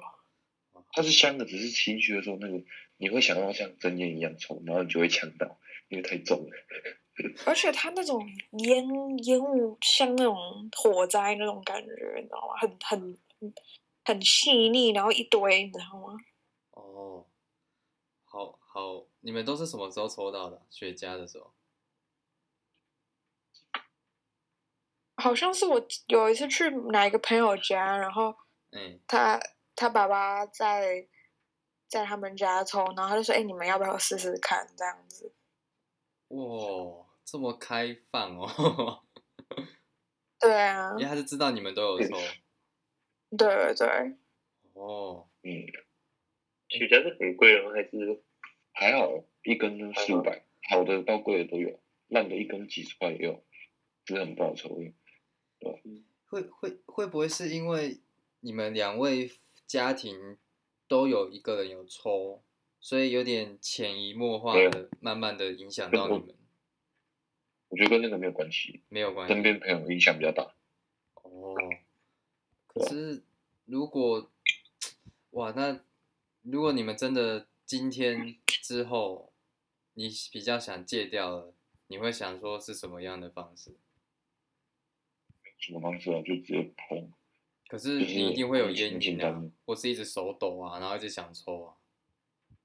[0.92, 2.62] 它是香的，只是情绪的时候那个
[2.98, 6.50] 你会想到像真烟一样抽，然后你就会呛到，因为太重了。
[7.46, 8.28] 而且它那种
[8.64, 8.88] 烟
[9.26, 12.56] 烟雾像那种火灾那种感觉，你知道吗？
[12.60, 13.18] 很很
[14.04, 16.18] 很细腻，然后一堆，你知道吗？
[16.72, 17.26] 哦，
[18.26, 20.62] 好好，你们都是什么时候抽到的？
[20.70, 21.54] 雪茄的时候？
[25.18, 28.36] 好像是我有一次去哪一个朋友家，然后
[28.72, 29.40] 嗯，他。
[29.76, 31.08] 他爸爸在
[31.88, 35.34] 在他们家抽，然后他就说：“哎、欸，你们要不要试试看？”这样子。
[36.28, 39.06] 哇，这么开放哦！
[40.38, 42.18] 对啊，因为他是知道你们都有抽。
[43.38, 44.18] 对对对。
[44.74, 45.50] 哦，嗯，
[46.68, 48.22] 雪茄是很贵哦，还是
[48.72, 49.24] 还好？
[49.44, 53.44] 一根四五百，好的到贵的都有，烂的一根几十块也有，
[54.06, 54.80] 真的很不好抽。
[55.60, 55.82] 对，
[56.28, 58.00] 会会会不会是因为
[58.40, 59.32] 你们两位？
[59.68, 60.40] 家庭
[60.88, 62.42] 都有一个人有抽，
[62.80, 66.34] 所以有点潜移默化的，慢慢的影响到你们。
[67.68, 69.34] 我觉得跟那个没有关系，没有关系。
[69.36, 70.56] 身边朋友影响比较大。
[71.22, 71.54] 哦，
[72.66, 73.22] 可是
[73.66, 74.32] 如果，
[75.30, 75.82] 哇，那
[76.42, 79.32] 如果你们真的今天之后，
[79.94, 81.54] 你比较想戒掉了，
[81.86, 83.76] 你会想说是什么样的方式？
[85.60, 86.20] 什么方式啊？
[86.24, 87.14] 就直接碰。
[87.68, 91.76] 可是你一定会有烟瘾啊，或是一直手抖啊，然后一直想抽啊，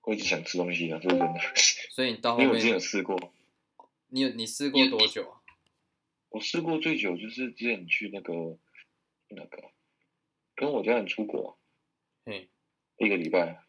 [0.05, 1.27] 我一直想吃东西啊，是真的。
[1.91, 3.35] 所以你到后面，因为我之前有试过，
[4.09, 5.43] 你有你试过多久啊？
[6.31, 8.57] 我试过最久就是之前去那个
[9.29, 9.71] 那个
[10.55, 11.59] 跟我家人出国，
[12.25, 12.49] 嘿，
[12.97, 13.63] 一个礼拜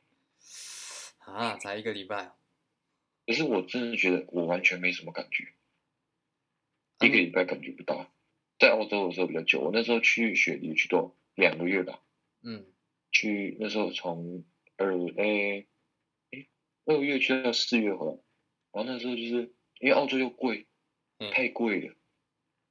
[1.25, 2.33] 啊，才一个礼拜。
[3.25, 5.53] 可是我真的觉得我完全没什么感觉，
[6.99, 8.11] 一个礼拜感觉不到。
[8.57, 12.01] 在澳洲的时候比较久，我那时候去雪梨去多两个月吧。
[12.41, 12.65] 嗯，
[13.11, 14.45] 去那时候从
[14.77, 15.67] 二诶
[16.31, 16.47] 诶
[16.85, 18.11] 二月去到四月回来，
[18.71, 20.67] 然后那时候就是因为澳洲又贵，
[21.17, 21.95] 嗯、太贵了，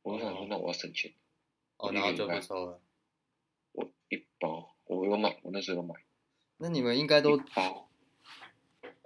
[0.02, 1.12] 我想说那我要省钱，
[1.76, 2.80] 哦，然后就不抽了。
[3.72, 5.96] 我一包，我有买，我那时候有买。
[6.56, 7.90] 那你们应该都包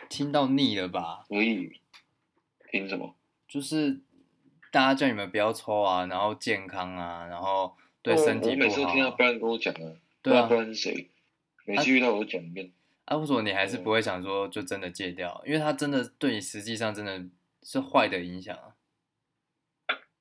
[0.09, 1.25] 听到腻了吧？
[1.29, 1.81] 所以
[2.71, 3.15] 听什么？
[3.47, 4.01] 就是。
[4.71, 8.53] 大家叫你们不要抽啊，然后健康啊，然后对身体不好。
[8.53, 11.09] 我每次听到 Brian 跟我讲啊，对啊，Brian 是谁？
[11.65, 12.71] 每次遇到我讲一遍。
[13.07, 15.43] 啊，为什么你还是不会想说就真的戒掉？
[15.47, 17.25] 因为他真的对你实际上真的
[17.63, 18.77] 是坏的影响啊。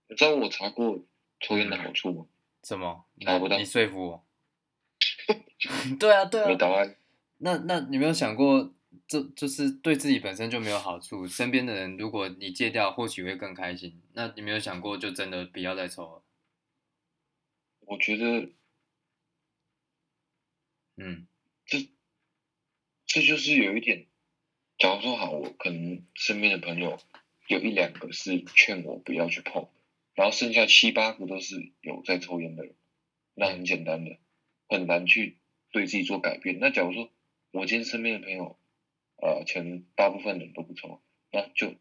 [0.08, 0.98] 你知道我查过
[1.42, 2.26] 抽烟的好处吗？
[2.64, 3.04] 什么？
[3.20, 3.58] 查不到。
[3.58, 4.26] 你说服我。
[6.00, 6.48] 对啊，对啊。
[6.48, 6.96] 没答案。
[7.40, 8.74] 那那你没有想过？
[9.08, 14.02] 这就是对自己本身就没有好处，身边的人如果你戒掉，或许会更开心。
[14.14, 16.24] 那你没有想过，就真的不要再抽了？
[17.82, 18.50] 我觉得，
[20.98, 21.28] 嗯，
[21.66, 21.88] 这
[23.06, 24.08] 这就是有一点。
[24.78, 27.00] 假如说好，我可能身边的朋友
[27.48, 29.68] 有一两个是劝我不要去碰，
[30.14, 32.76] 然后剩下七八个都是有在抽烟的人，
[33.34, 34.20] 那很简单的，
[34.68, 35.38] 很难去
[35.72, 36.60] 对自己做改变。
[36.60, 37.10] 那假如说
[37.52, 38.60] 我今天身边的朋友，
[39.18, 41.01] 呃，前大部分人都不抽，
[41.32, 41.76] 那就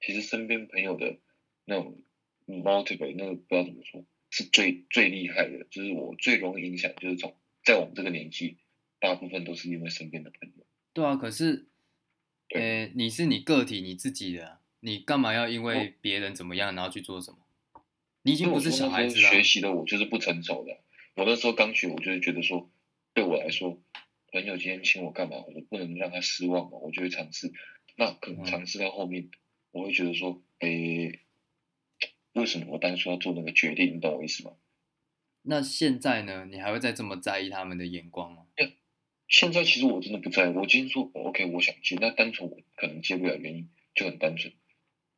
[0.00, 1.18] 其实身边朋友的
[1.64, 2.02] 那种
[2.46, 7.34] motivate，那个不知道怎么说，是最最厉害的，就是我最容易影响，就是从
[7.64, 8.58] 在我们这个年纪，
[8.98, 10.66] 大部分都是因为身边的朋友。
[10.92, 11.68] 对啊，可是，
[12.54, 17.38] 呃、欸，你是你个体，你自己的，你干嘛要因为别人怎么样，然后去做什么？
[18.22, 19.30] 你已经不是小孩子了。
[19.30, 20.76] 学习的我就是不成熟的，
[21.14, 22.70] 我那时候刚学，我就是觉得说，
[23.14, 23.80] 对我来说。
[24.32, 27.52] 朋友今天请我干嘛，我不能让他失望嘛，我就会尝试。
[27.96, 29.30] 那可能尝试到后面，
[29.72, 31.20] 我会觉得说，诶、欸，
[32.32, 33.96] 为什么我当初要做那个决定？
[33.96, 34.52] 你懂我意思吗？
[35.42, 36.46] 那现在呢？
[36.50, 38.46] 你还会再这么在意他们的眼光吗？
[39.26, 40.52] 现在其实我真的不在意。
[40.52, 44.52] 我今天说 OK，我想接，那单纯我可能接不了，原因就很单纯。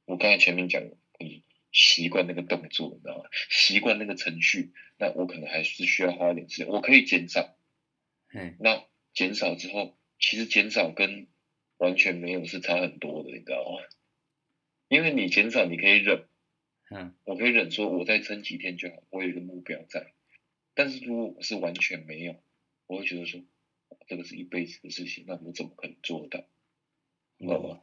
[0.05, 0.83] 我刚才前面讲，
[1.19, 1.43] 你
[1.73, 3.25] 习惯那个动作，你知道吗？
[3.51, 6.67] 习惯那个程序，那我可能还是需要花一点时间。
[6.69, 7.57] 我可以减少，
[8.33, 8.85] 嗯，那。
[9.15, 11.27] 减少之后，其实减少跟
[11.79, 13.87] 完全没有是差很多的，你知道吗？
[14.89, 16.27] 因为你减少你可以忍，
[16.91, 20.13] 嗯，我可以忍说，我再撑几天就好，我有一个目标在。
[20.75, 22.37] 但是如果我是完全没有，
[22.87, 23.41] 我会觉得说，
[24.07, 26.45] 这个是一辈子的事情，那我怎么可能做到？
[27.39, 27.81] 知道吗？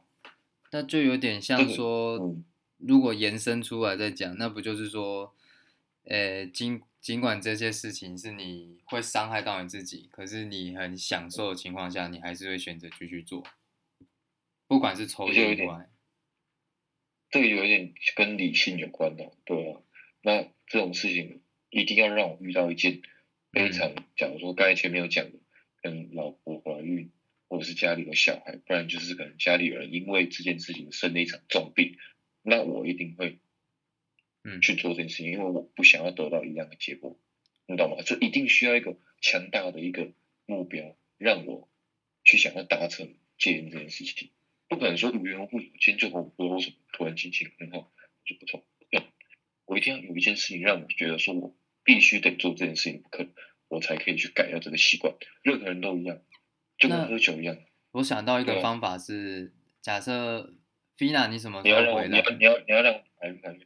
[0.72, 2.36] 那就有点像说，
[2.78, 5.34] 如果延伸出来再讲，那不就是说，
[6.04, 13.46] 呃，尽尽管这些事情是你会伤害到你自己，可是你很享受的情况下，你还是会选择继续做，
[14.66, 15.88] 不管是抽烟以外。
[17.30, 19.80] 这个有点跟理性有关的，对啊。
[20.22, 23.00] 那这种事情一定要让我遇到一件
[23.52, 25.38] 非常，假如说刚才前面有讲的，
[25.80, 27.12] 跟老婆怀孕，
[27.48, 31.96] 或者是家里有小孩，不然就是可能家里有人因为这件事情生了一场重病，
[32.42, 33.38] 那我一定会，
[34.42, 37.18] 嗯，去做这件事情，因为我不想要得到一样的结果，
[37.66, 38.02] 你懂吗？
[38.04, 40.12] 这一定需要一个强大的一个
[40.46, 41.68] 目标，让我
[42.24, 44.30] 去想要达成戒烟这件事情。
[44.68, 47.92] 不可能说无缘无故，今天就和我说为什么突然心情很好
[48.24, 48.64] 就不错。
[49.66, 53.28] 我一定要有一件事情让我觉得说我必须得做这件事情不可，
[53.68, 55.14] 我才可以去改掉这个习惯。
[55.42, 56.22] 任何人都一样，
[56.78, 57.56] 就跟喝酒一样。
[57.92, 60.54] 我想到一个方法是，啊、假设
[60.96, 62.08] 菲娜，你什么时候回来？
[62.08, 63.58] 你要你要你要让来来。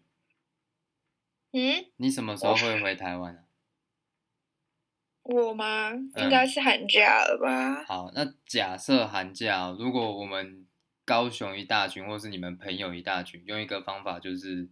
[1.55, 1.87] 嗯？
[1.97, 3.41] 你什么时候会回台湾啊？
[5.23, 5.93] 我吗？
[6.17, 7.81] 应该是寒假了吧。
[7.81, 10.67] 嗯、好，那假设寒假，如果我们
[11.05, 14.69] 高雄一大群，或是你们朋友一大群，用一个方法就是，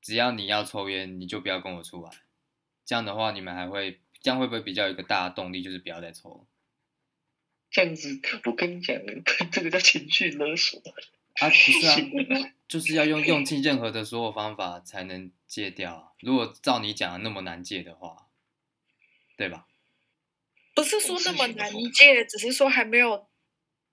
[0.00, 2.10] 只要你要抽烟，你就不要跟我出来。
[2.84, 6.46] 这样的话，你们还会，这样会不会比较有一个大的动力，就是不要再抽？
[7.70, 8.96] 这样子，我跟你讲，
[9.50, 10.80] 这个叫情绪勒索。
[11.40, 11.96] 啊，不 是啊，
[12.68, 16.12] 就是要用用尽任何的所有方法才能戒掉啊。
[16.20, 18.28] 如果照你讲的那么难戒的话，
[19.36, 19.66] 对吧？
[20.74, 23.26] 不是说那么难戒，只是说还没有。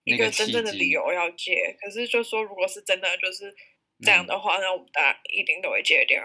[0.05, 3.55] 一个真正的理由要戒，可是就说如果是真的就是
[4.01, 6.21] 这样的话，嗯、那我们大家一定都会戒掉。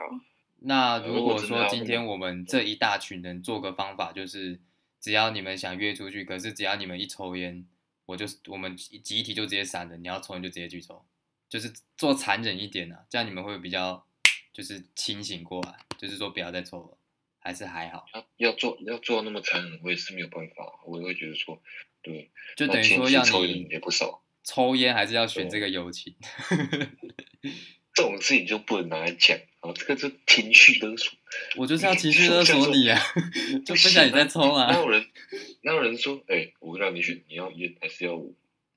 [0.62, 4.58] 那如果说今天我们这一大群人做个方法，就是
[4.98, 7.64] 只要你们想约出去，可是只要你们一抽烟，
[8.08, 11.04] 我就我们集体就直接闪了，你要抽你就直接去抽，
[11.46, 14.06] 就是做残忍一点啊，这样你们会比较
[14.50, 16.96] 就是清醒过来，就是说不要再抽了，
[17.38, 18.06] 还是还好？
[18.38, 21.62] 要做要做那么残忍，我也是没有办法，我也会觉得说。
[22.00, 26.16] 对，就等于说要抽烟也不少，抽烟还是要选这个友情。
[27.98, 31.18] 这种事情就不能拿来讲，啊，这个是情绪勒索。
[31.56, 32.96] 我就是要情绪勒索你啊，
[33.66, 34.68] 就不想你再抽啊。
[34.70, 35.04] 那有人，
[35.62, 38.32] 那有人说，哎、欸，我让你选，你要烟还是要我？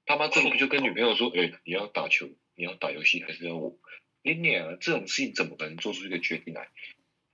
[0.08, 3.78] 他妈这个不就跟女朋友说，哎、欸，你要打球，你要打游戏还是要我？
[4.24, 6.68] 你俩这种事情怎么可能做出一个决定来？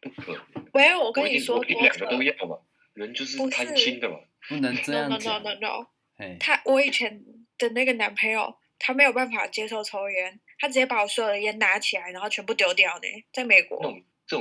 [0.02, 0.42] 不可能。
[0.74, 2.58] 喂，我跟你说，你两个都要嘛，
[2.96, 4.18] 人就是贪心的嘛。
[4.50, 7.24] 不能这样 no no no no no，他我以前
[7.58, 13.08] 的那个男朋友，他没有办法接受抽烟，他直接把我所有的烟拿起来，然后全部丢掉呢。
[13.32, 13.78] 在美国，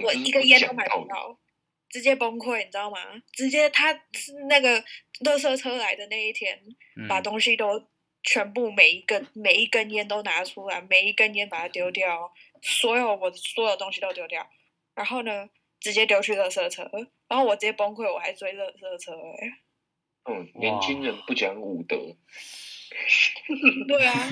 [0.03, 1.39] 我一个烟都买不到，
[1.91, 2.99] 直接崩溃，你知道吗？
[3.33, 4.81] 直接他是那个
[5.25, 6.59] 垃圾车来的那一天，
[6.97, 7.87] 嗯、把东西都
[8.23, 14.49] 全部每一根每一根烟都拿出来，每一根烟把它丢掉，所有我所有东西都丢掉，
[14.95, 15.49] 然后呢，
[15.79, 16.91] 直接丢去垃圾车，
[17.29, 19.53] 然后我直接崩溃，我还追垃圾车哎、欸。
[20.29, 22.17] 嗯，年轻人不讲武德。
[23.89, 24.29] 对啊，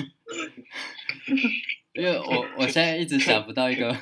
[1.93, 3.95] 因为我我现在一直想不到一个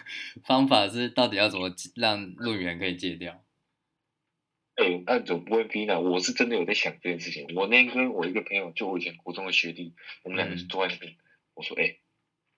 [0.44, 3.44] 方法，是到底要怎么让陆羽仁可以戒掉。
[4.76, 6.00] 哎、欸，那总不会逼呢？
[6.00, 7.48] 我是真的有在想这件事情。
[7.56, 9.94] 我那天跟我一个朋友，就我以前国中的学弟，
[10.24, 11.14] 我们两个是坐在那边。
[11.14, 11.18] 嗯、
[11.54, 12.00] 我说，哎、欸，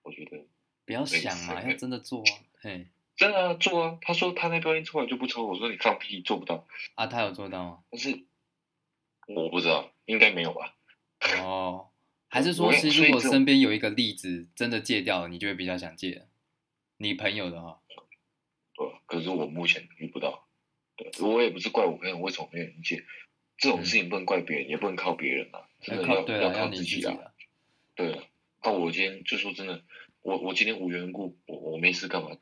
[0.02, 0.46] 我觉得
[0.86, 2.32] 不要想嘛， 要真的做啊。
[2.60, 2.86] 嘿，
[3.16, 3.98] 真的、啊、做啊。
[4.00, 5.46] 他说他那根烟抽完就不抽。
[5.46, 6.66] 我说你放屁，做不到。
[6.94, 7.78] 啊，他有做到吗？
[7.90, 8.24] 但是。
[9.28, 10.76] 我不知道，应该没有吧？
[11.42, 11.85] 哦，
[12.36, 16.26] 还是说，是如果身边有一个例子真的戒掉了，你就会比较想戒？
[16.98, 17.80] 你朋友的话，
[18.74, 20.46] 对，可是我目前遇不到。
[20.96, 23.06] 对，我也不是怪我朋友为什么没有人戒，
[23.56, 27.16] 这种事情不能怪别人，嗯、也不能靠别人啊，真的要对要靠自己啊。
[27.94, 28.22] 对啊，
[28.62, 29.82] 那我今天就说真的，
[30.20, 32.36] 我我今天无缘故，我我没事干嘛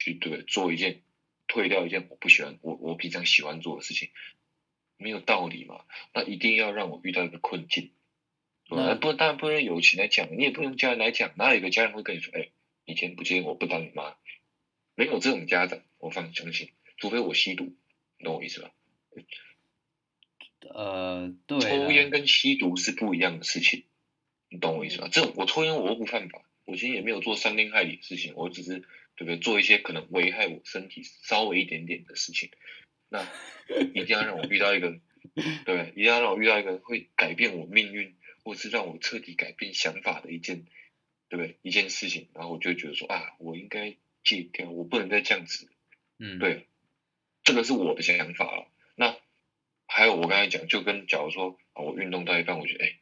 [0.00, 1.02] 去对做一件
[1.46, 4.08] 退掉一件我不喜欢我我平常喜欢做的事情。
[4.96, 5.84] 没有道理嘛？
[6.12, 7.92] 那一定要让我遇到一个困境，
[8.68, 8.94] 对？
[8.96, 11.32] 不，当然不能友情来讲，你也不用家人来讲。
[11.36, 12.48] 哪有一个家人会跟你说：“哎，
[12.84, 14.16] 以前不接我不当你妈。”
[14.96, 16.70] 没有这种家长，我放相信。
[16.96, 17.74] 除非我吸毒，
[18.18, 18.70] 你懂我意思吧？
[20.74, 21.60] 呃，对。
[21.60, 23.84] 抽烟跟吸毒是不一样的事情，
[24.48, 25.08] 你懂我意思吧？
[25.12, 28.80] 这种我抽烟我又不犯法，我今天也没有做伤天害理的事情，我只是
[29.16, 29.36] 对不对？
[29.36, 32.50] 做一些可能危害我身体稍微一点点的事情。
[33.08, 33.22] 那
[33.94, 34.98] 一定要让我遇到一个，
[35.64, 38.15] 对，一定要让我遇到一个会改变我命运，
[38.46, 40.66] 或是让我彻底改变想法的一件，
[41.28, 41.58] 对不对？
[41.62, 45.68] 一件事情，然后我就觉得说啊，我应该戒掉，我不能再这样子。
[46.18, 46.68] 嗯，对，
[47.42, 48.68] 这个是我的想法了。
[48.94, 49.16] 那
[49.88, 53.00] 还有我刚才讲，就跟假如说啊，我运动到一半，我觉得哎，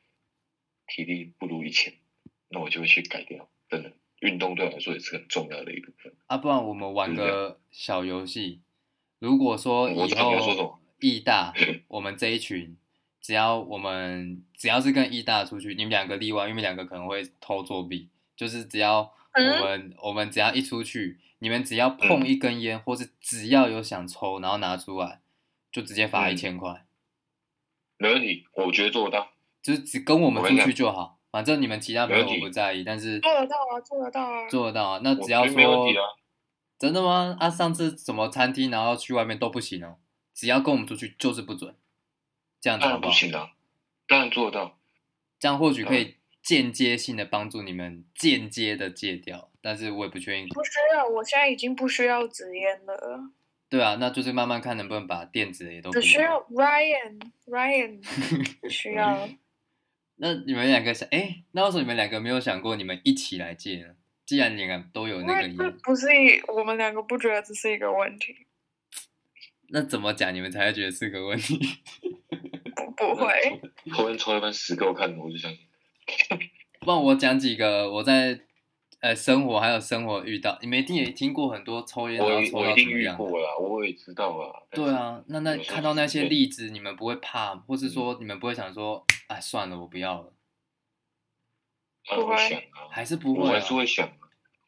[0.86, 1.92] 体力不如以前，
[2.48, 3.50] 那我就会去改掉。
[3.68, 6.14] 真的，运动对我来说也是很重要的一部分。
[6.26, 8.62] 啊，不然我们玩个小游戏。
[9.18, 11.52] 如果说以后义大，
[11.88, 12.78] 我们这一群，
[13.24, 18.10] 只要我们只要是跟义大出去，你们两个例外，因为两个可能会偷作弊。
[18.36, 19.00] 就是只要
[19.32, 25.22] 我们、嗯、我们只要一出去，你们只要碰一根烟，嗯、或是只要有想抽，然后拿出来，
[25.72, 26.84] 就直接罚一千块。
[27.96, 29.32] 没问题，我觉得做得到。
[29.62, 35.00] 就是只跟我们出去就好，反正你们其他朋友我不在意，但是做得到啊，做得到啊，做得到啊。
[35.02, 36.12] 那只要说，啊、
[36.78, 37.34] 真的吗？
[37.40, 39.96] 啊，上次什么餐厅，然后去外面都不行哦，
[40.34, 41.74] 只要跟我们出去就是不准。
[42.64, 43.10] 这样子好不好？
[43.10, 43.52] 当然不行啊，
[44.08, 44.78] 当然做得到。
[45.38, 50.48] 这样或许可以间接性的帮助你们间接的戒掉，但是我也不确定。
[50.48, 53.30] 不需要，我现在已经不需要纸烟了。
[53.68, 55.90] 对啊，那就是慢慢看能不能把电子的也都。
[55.90, 59.28] 只 需要 Ryan Ryan 需要。
[60.16, 63.94] 那你们两个想，哎，那为什么你们两个没有想过你们一起来戒呢？
[64.24, 66.06] 既然你们都有那个烟，不是
[66.48, 68.46] 我们两个不觉得这是一个问题。
[69.68, 71.58] 那怎么讲你们才会觉得是个问题？
[72.96, 73.60] 不不会。
[73.94, 75.60] 抽烟抽一半死给我看，我就相信。
[76.80, 78.38] 不然我讲几个我在
[79.00, 83.16] 呃生活还有生活遇到，你们一定也听过很多抽烟然后抽到怎么样？
[83.18, 84.62] 我一定遇过啦，我也知道啊。
[84.70, 90.32] 对啊，那那看到那些例子，你们不会怕，或是说你们不会想说，哎，算了，我不要了。
[92.06, 93.40] 不会想啊，还是不会？
[93.40, 94.12] 我还是会想。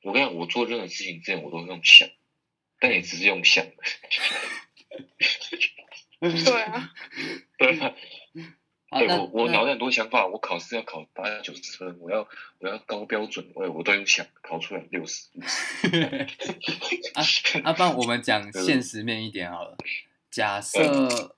[0.02, 2.08] 我跟你讲，我做任何事情之前，我都会用想，
[2.80, 3.66] 但也只是用想。
[6.18, 6.94] 对啊，
[7.58, 7.94] 对啊。
[8.90, 10.26] 对我，我脑袋很多想法。
[10.26, 12.26] 我考试要考八九十分，我要
[12.58, 15.28] 我要高标准，我我都有想考出来六十。
[17.14, 17.22] 啊，
[17.64, 19.76] 阿棒，我们讲现实面一点好了。
[20.30, 21.32] 假设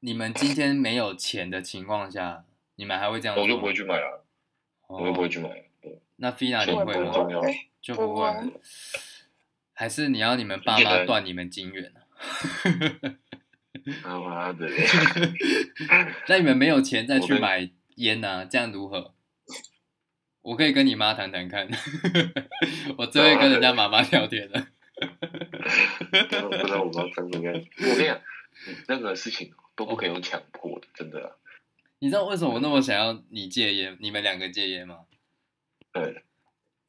[0.00, 2.44] 你们今天没有钱的情况下，
[2.76, 3.44] 你们还会这样做？
[3.44, 4.08] 我就不会去买啊，
[4.86, 5.48] 我就不会去买。
[5.82, 7.12] 对，那菲娜你会吗？
[7.82, 8.26] 就不会。
[9.74, 12.00] 还是你要你们爸妈断你们金源呢？
[14.02, 14.68] 他妈的！
[16.28, 18.46] 那你们没有钱再去买烟呢？
[18.46, 19.14] 这样如何？
[20.42, 21.68] 我可以跟你妈谈谈看。
[22.96, 24.68] 我最会跟人家妈妈聊天了。
[24.98, 27.52] 不知道我妈怎么样。
[27.54, 28.20] 我跟你讲，
[28.86, 31.36] 任何事情都不可以用强迫的，真的。
[31.98, 33.96] 你知道为什么我那么想要你戒烟？
[34.00, 35.00] 你们两个戒烟吗？
[35.92, 36.22] 对。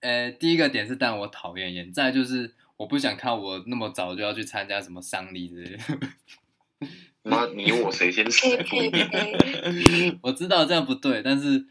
[0.02, 1.92] 呃，第一个点是，但我讨厌烟。
[1.92, 5.84] 再就是，我不想看我那么早就要去参加什么丧礼之类的。
[7.24, 8.48] 妈，你我谁先死？
[10.24, 11.68] 我知道这样不对，但是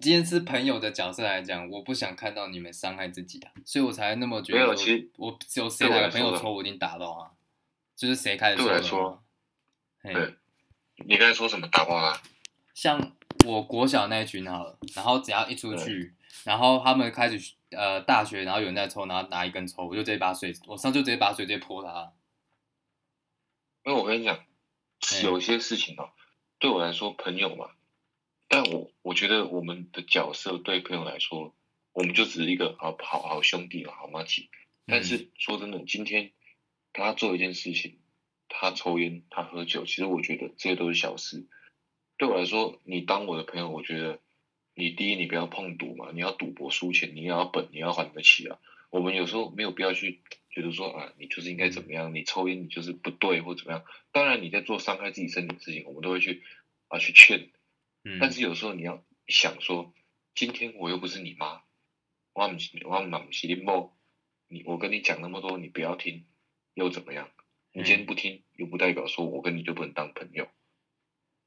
[0.00, 4.58] 今天是朋友的角色来讲，我不想看到你们伤害自己啊，所以我才那么觉得。
[4.58, 7.30] 没有，其实我只有谁哪个朋友抽，我一定打到啊。
[7.94, 8.70] 就是谁开始抽的。
[8.70, 9.22] 对我来说，
[10.02, 10.34] 对，
[11.06, 12.20] 你刚才说什么打爆啊？
[12.74, 13.12] 像
[13.46, 22.10] 我国小那一群好了，然后只要一出去，然后他们开始呃大学，然后有人在抽，然后拿一根抽，我就直接把水，我上就直接把水直接泼他。
[23.84, 24.44] 因为我跟你讲，
[25.24, 26.10] 有些事情哦，
[26.60, 27.70] 对我来说朋友嘛，
[28.46, 31.52] 但我我觉得我们的角色对朋友来说，
[31.92, 34.50] 我们就只是一个好好好兄弟好麻吉。
[34.86, 36.30] 但是说真的，今天
[36.92, 37.98] 他做一件事情，
[38.48, 41.48] 他抽烟，他喝酒，其实我觉得这些都是小事。
[42.16, 44.20] 对我来说，你当我的朋友，我觉得
[44.74, 48.60] 你第一，你不要碰赌嘛，你要赌博输钱，你要本，你要还得起啊。
[48.90, 50.22] 我们有时候没有必要去。
[50.52, 52.14] 觉得说啊，你就是应该怎么样？
[52.14, 53.84] 你抽烟你就是不对或怎么样？
[54.12, 56.42] 当然你在做伤害自己身体的事情，我们都会去
[56.88, 57.50] 啊去劝。
[58.04, 58.18] 嗯。
[58.20, 59.92] 但是有时候你要想说，
[60.34, 61.62] 今天我又不是你妈，
[62.34, 63.96] 我唔我唔唔是你某，
[64.48, 66.26] 你我跟你讲那么多，你不要听，
[66.74, 67.30] 又怎么样？
[67.72, 70.48] 你今天不听，又不代表说我跟你就不能当朋友。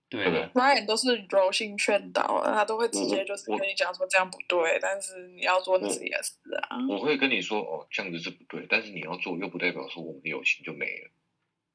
[0.07, 6.33] 对的，Ryan 都是柔性劝导，他都会直接就是跟你讲说这样不对，但是你要做自己的事
[6.69, 6.77] 啊。
[6.87, 11.09] 我会跟你说哦，这样子是不对，但是你要做又不代表说我们的友情就没了。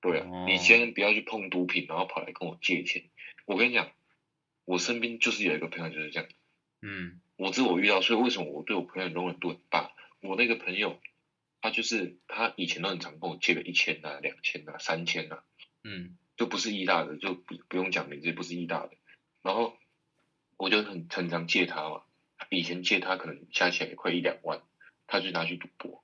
[0.01, 3.03] 对啊，哦、你先不要去碰毒品，然后跑来跟我借钱。
[3.47, 3.91] 我跟你讲，
[4.65, 6.29] 我身边就是有一个朋友就是这样。
[6.83, 9.93] 嗯，我自我遇到，所以为什么我对我朋友容忍度很大？
[10.23, 11.01] 我那个朋友，
[11.61, 15.43] 他就是他以前都很常跟我借个一千啊、两千啊、三千啊。
[15.83, 16.17] 嗯。
[16.41, 18.93] 就不是义大的，就不不用讲名字，不是义大的。
[19.43, 19.77] 然后
[20.57, 22.03] 我就很很常借他嘛，
[22.49, 24.63] 以前借他可能加起来也快一两万，
[25.07, 26.03] 他就拿去赌博，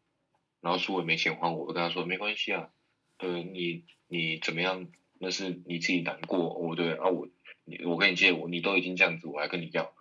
[0.61, 2.69] 然后输了没钱还我，我跟他说没关系啊，
[3.17, 4.89] 呃，你你怎么样，
[5.19, 7.31] 那是你自己难过，哦对啊，我
[7.65, 9.95] 你我跟你借我，你都已经这样子，我还跟你要，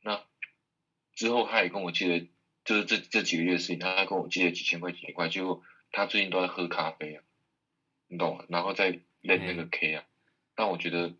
[0.00, 0.24] 那
[1.14, 2.26] 之后他也跟我借了
[2.64, 7.22] 就是这这几个月的事情，他还跟我借了几千块几千块，结果他最近都在喝咖啡啊，
[8.08, 8.46] 你懂吗？
[8.48, 10.04] 然后再练那个 K 啊，
[10.54, 11.14] 但我觉得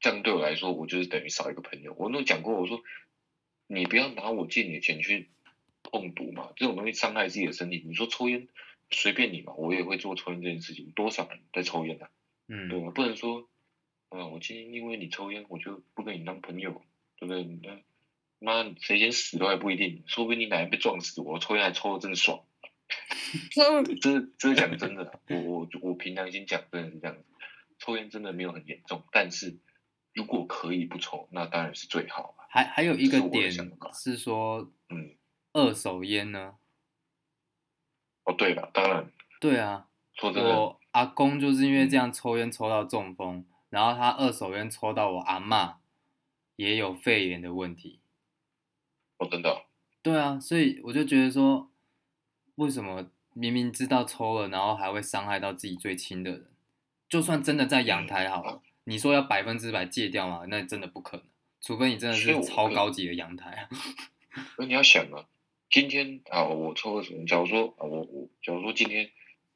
[0.00, 1.94] 这样对我来说，我就是等于少一个朋友。
[1.98, 2.82] 我都讲过，我说
[3.66, 5.28] 你不要拿我借你的钱去
[5.82, 7.82] 碰毒嘛，这种东西伤害自己的身体。
[7.86, 8.48] 你说抽烟
[8.90, 10.90] 随便你嘛，我也会做抽烟这件事情。
[10.92, 12.10] 多少人在抽烟啊？
[12.48, 12.90] 嗯，对吧？
[12.90, 13.48] 不能说
[14.08, 16.82] 啊，我今天因为你抽烟，我就不跟你当朋友，
[17.16, 17.44] 对不对？
[17.44, 17.80] 那。
[18.40, 22.44] 妈，谁先死都还不一定，说不定你哪天被撞死，我抽烟还抽的真爽。
[24.00, 27.24] 这这是讲真的，我我我凭良心讲，真的是这样子。
[27.78, 29.58] 抽烟真的没有很严重，但是
[30.12, 32.46] 如果可以不抽，那当然是最好了。
[32.48, 33.52] 还还有一个点
[33.92, 35.14] 是说，嗯，
[35.52, 36.56] 二手烟呢？
[38.24, 39.12] 哦，对了，当然。
[39.38, 45.78] 对啊，说真的，我阿公就是因为这样抽烟抽到中风，嗯、然后他二手烟抽到我阿妈
[46.56, 48.00] 也有肺炎的问题。
[49.18, 49.66] 我、哦、真的，
[50.02, 51.67] 对啊，所以我就觉得说，
[52.58, 56.46] 为什么明明知道抽了，然后还会伤害到自己最亲的人？
[57.08, 60.44] 就算真的在阳台好了，嗯、你说要百分之百戒掉嘛？
[60.48, 61.24] 那真的不可能，
[61.60, 63.68] 除非你真的是超高级的阳台。
[64.58, 65.24] 那你要想啊，
[65.70, 67.24] 今天啊，我抽了什么？
[67.26, 69.08] 假如说啊，我我假如说今天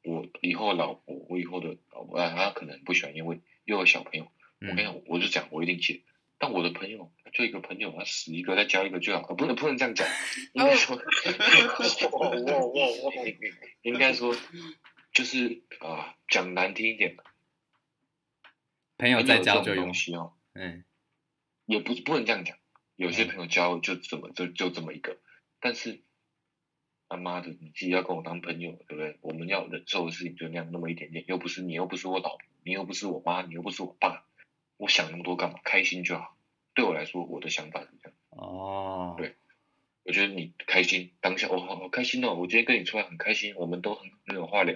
[0.03, 4.27] 我以后老婆，我以后的老婆啊，她可能不喜欢，因为又有小朋友。
[4.61, 6.01] 我跟你讲，我就讲，我一定戒。
[6.43, 10.05] 但我的朋友就一个朋友，他死一个再交一个就好，不能不能这样讲，
[10.51, 10.99] 应该说，
[13.81, 14.35] 应该说
[15.13, 17.15] 就是啊，讲难听一点，
[18.97, 20.83] 朋友再交就有东西哦，嗯，
[21.65, 22.57] 也不不能这样讲，
[22.97, 25.17] 有些朋友交就怎么就就这么一个，
[25.61, 26.01] 但是
[27.07, 29.17] 他妈的，你自己要跟我当朋友，对不对？
[29.21, 34.25] 我们要忍受的事情就那样那么一点点，又不是你又不是我老婆，你又不是我妈，你又不是我爸。
[34.83, 35.59] 我想那么多干嘛？
[35.63, 36.35] 开心就好。
[36.73, 38.17] 对我来说，我的想法是这样。
[38.31, 39.35] 哦，对，
[40.03, 42.33] 我觉得你开心当下，我、哦、好好开心哦！
[42.33, 44.75] 我今天跟你出来很开心，我们都很很有话聊。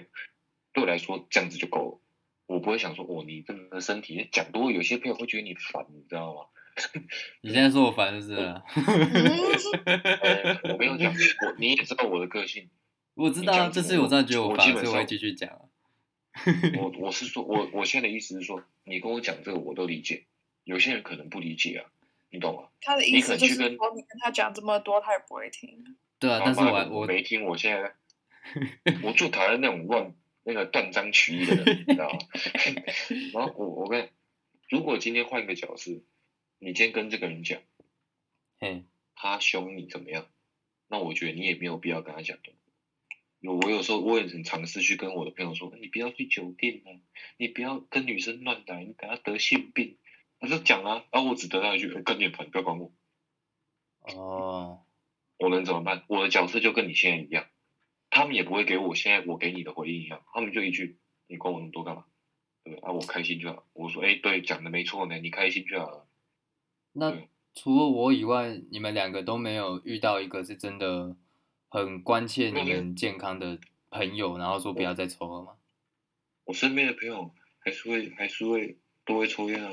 [0.72, 2.00] 对我来说，这样子就够了。
[2.46, 6.46] 我不会想说，哦，你这个身体讲多，有些朋友会觉得你烦，你知道吗？
[7.42, 8.40] 你现在说我烦是不是？
[10.72, 12.70] 我没有讲，我你也知道我的个性。
[13.12, 15.67] 我知道，这是我真的觉得我烦，所以我会继续讲。
[16.78, 20.24] 我我是说，我我现在的意思是说，你跟我讲这个我都理解，
[20.64, 21.90] 有些人可能不理解啊，
[22.30, 22.68] 你懂吗？
[22.80, 25.96] 他的意思就是说，你跟他讲这么多，他也不会听。
[26.18, 27.94] 对啊，但是我我没听，我现在
[29.02, 32.18] 我最讨厌那种乱那个断章取义的人，你知道吗？
[33.34, 34.08] 然后我我跟，
[34.68, 35.92] 如果今天换一个角色，
[36.58, 37.60] 你今天跟这个人讲，
[38.60, 38.84] 嗯，
[39.14, 40.26] 他凶你怎么样？
[40.88, 42.52] 那我觉得你也没有必要跟他讲的。
[43.40, 46.90] 有我有时候我也很尝试去跟我的朋友说，你不要去酒店啊，
[47.36, 49.96] 你不要跟女生乱来，你等下得性病。
[50.40, 52.92] 他就讲啊，然后我只得到一句，跟你朋不要管我。
[54.00, 54.84] 哦，
[55.38, 56.04] 我能怎么办？
[56.08, 57.46] 我的角色就跟你现在一样，
[58.10, 60.98] 他们也不会给我现在我给你的回应一样，他们就一句，
[61.28, 62.04] 你管我那么多干嘛？
[62.64, 62.74] 对？
[62.76, 63.64] 啊，我开心就好。
[63.72, 66.08] 我说，哎，对，讲的没错呢，你开心就好了。
[66.92, 67.16] 那
[67.54, 71.16] 除了我以外，你们两个都没有遇到一个是真的。
[71.68, 73.58] 很关切你们健康的
[73.90, 75.56] 朋友，然后说不要再抽了吗？
[76.44, 79.70] 我身边的朋友还是会还是会都会抽烟啊，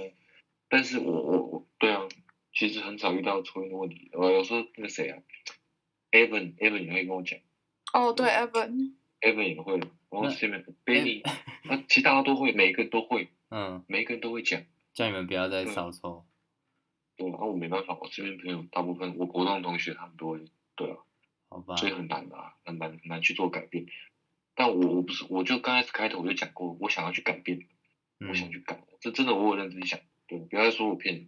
[0.68, 2.08] 但是我我我对啊，
[2.54, 4.10] 其实很少遇到抽烟的问题。
[4.14, 5.22] 我有时候那个谁啊
[6.12, 7.40] ，Evan Evan 也会跟我讲。
[7.94, 8.94] 哦，对，Evan。
[9.22, 11.24] Evan 也会，然后这边 Benny，
[11.64, 14.62] 那其他都会，每个人都会， 嗯，每个人都会讲，
[14.94, 16.26] 叫你们不要再少抽。
[17.16, 20.46] 对，然后我没办法，我身边朋友大部分，我国中同学他们都会，
[20.76, 20.98] 对啊。
[21.78, 23.86] 所以很难的，很难很难去做改变。
[24.56, 27.60] 但我我不是，我就刚开始开头我就讲过，我想要去改变，
[28.20, 30.00] 嗯、我想去改，这真的我有认真想。
[30.28, 31.28] 对，不要再说我骗你。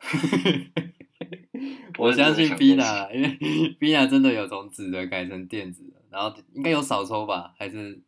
[1.96, 3.28] 我相信 Bina，因为
[3.78, 7.54] Bina 真的有从纸的改成电子的，然后应该有少抽吧？
[7.58, 8.02] 还是？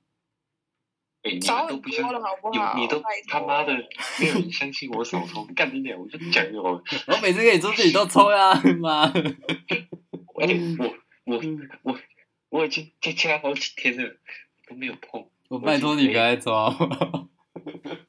[1.22, 2.20] 你们都不相信，
[2.52, 3.72] 你你都他妈的
[4.20, 6.82] 没有人相信我少抽，干你脸，我就讲就好了。
[7.09, 9.10] 我每次跟你出去你都抽呀，妈！
[9.10, 9.12] 而
[10.47, 10.94] 且我。
[11.27, 11.40] 我
[11.82, 11.98] 我
[12.51, 14.16] 我已经在家好几天了，
[14.69, 15.28] 都没有碰。
[15.48, 17.28] 我拜托你不要再抓我。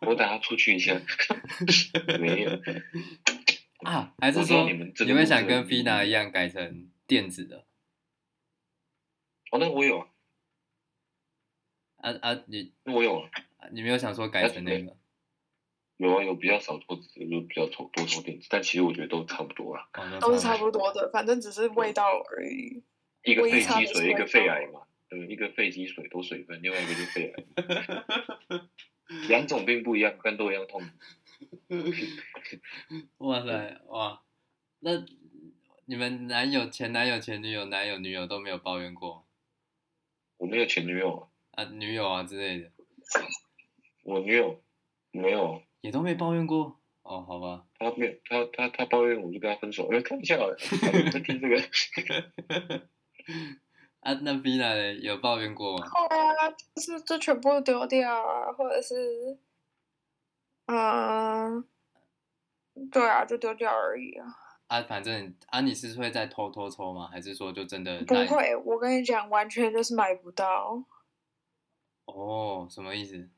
[0.08, 1.00] 我等下出去一下。
[2.20, 2.52] 没有。
[3.86, 7.66] 啊，还是说你们你们想跟 Fina 一样改成电子的？
[9.52, 10.00] 哦，那我有。
[10.00, 10.08] 啊
[12.02, 13.30] 啊啊，你那我有啊。
[13.72, 14.96] 你没有想说改成那个？
[15.98, 19.90] 有啊，有比较少抽纸，有比较抽多抽电子，但其实我觉得都差不多啊。
[20.22, 22.84] 都是差不多的，反正只是味道而已。
[23.32, 27.44] 一个肺积水，一个肺癌嘛，对，一个肺积水多水分，另外一个就肺癌，
[29.28, 30.82] 两种病不一样，但都一样痛。
[33.20, 34.22] 哇塞，哇，
[34.80, 35.06] 那
[35.86, 39.28] 你们男友、前男友、前女友、男友、女友都没有抱怨过？
[40.38, 42.72] 我没有前女友啊，啊，女友啊之类的。
[44.04, 44.64] 我女友
[45.12, 46.80] 没有，也都没抱怨过。
[47.04, 47.66] 哦，好吧。
[47.78, 49.88] 他没有，他他他抱怨我就跟他分手。
[49.92, 50.38] 哎，看一下，
[51.12, 51.62] 在听这个。
[54.02, 54.94] 啊，那 Vina 呢？
[54.94, 55.86] 有抱怨过吗？
[55.88, 59.38] 啊，就是就全部丢掉啊，或者是，
[60.68, 61.64] 嗯、呃，
[62.92, 64.26] 对啊，就丢掉而已啊。
[64.68, 67.08] 啊，反正啊，你是会再偷偷抽吗？
[67.12, 68.56] 还是说就真的不会？
[68.66, 70.84] 我跟你讲，完全就是买不到。
[72.06, 73.30] 哦，什么意思？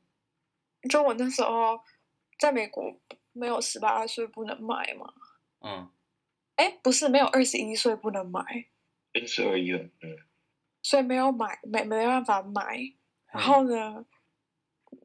[0.88, 1.80] 就我那时候
[2.38, 2.94] 在美国，
[3.32, 5.12] 没有十八岁不能买嘛。
[5.60, 5.90] 嗯。
[6.56, 8.42] 哎，不是，没有二十一岁不能买。
[9.14, 10.16] 二十二一了，嗯。
[10.82, 12.78] 所以没有买，没没办法买。
[13.32, 14.04] 然后呢，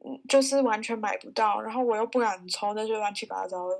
[0.04, 1.60] 嗯，就是完全买不到。
[1.60, 3.74] 然后我又不敢抽，那就乱七八糟的。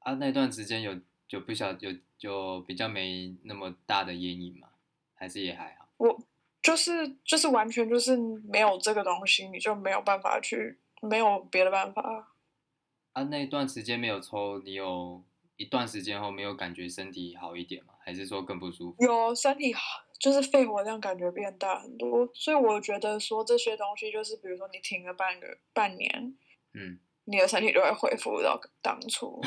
[0.00, 0.98] 啊，那段时间有。
[1.30, 4.66] 就不晓有就比较没那么大的烟瘾嘛，
[5.14, 5.86] 还是也还好。
[5.98, 6.20] 我
[6.60, 12.34] 就是就是完全就是没有这个东西，你就没有办法去，没有别的办法。
[13.12, 15.22] 啊，那段时间没有抽，你有
[15.60, 17.92] 一段时间后没有感觉身体好一点吗？
[18.02, 19.04] 还是说更不舒服？
[19.04, 19.80] 有身体好，
[20.18, 26.34] 就是肺活量感觉变大很多，所以我觉得说这些东西就是，比如说你停了半个半年，
[26.72, 29.38] 嗯，你的身体就会恢复到当初。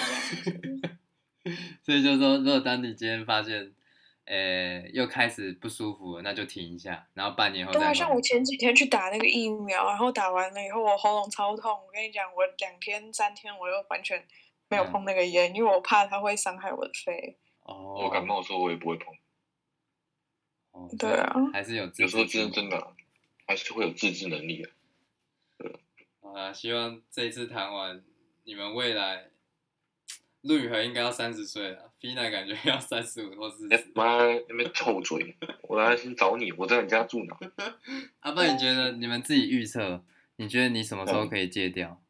[1.81, 3.73] 所以就是说，如果当你今天发现，
[4.25, 7.79] 呃、欸，又开始不舒服了，那就停一下，然后半年后再。
[7.79, 11.71] 对，像我前几天去打那个疫苗，然后打完了以后，我喉咙超痛。
[11.71, 14.23] 我跟你讲，我两天三天我又完全
[14.69, 17.37] 没有碰那个烟，嗯、因为我怕它会伤害我的肺。
[17.63, 17.95] 哦。
[18.03, 19.13] 我感冒的时候我也不会碰。
[20.71, 20.89] 哦。
[20.97, 21.33] 对啊。
[21.51, 21.89] 还是有。
[21.97, 22.93] 有时候真的真的，
[23.47, 24.69] 还是会有自制能力的。
[25.57, 25.75] 对。
[26.21, 28.03] 好啊，希望这一次谈完，
[28.43, 29.29] 你们未来。
[30.41, 33.91] 陆宇恒应该要三十岁了，Fina 感觉要三十五或四十。
[33.95, 34.17] 妈，
[34.49, 35.37] 那边臭嘴！
[35.61, 37.39] 我来先找你，我在你家住哪？
[38.19, 40.03] 阿爸，你觉得你们自己预测？
[40.35, 42.02] 你觉得你什么时候可以戒掉？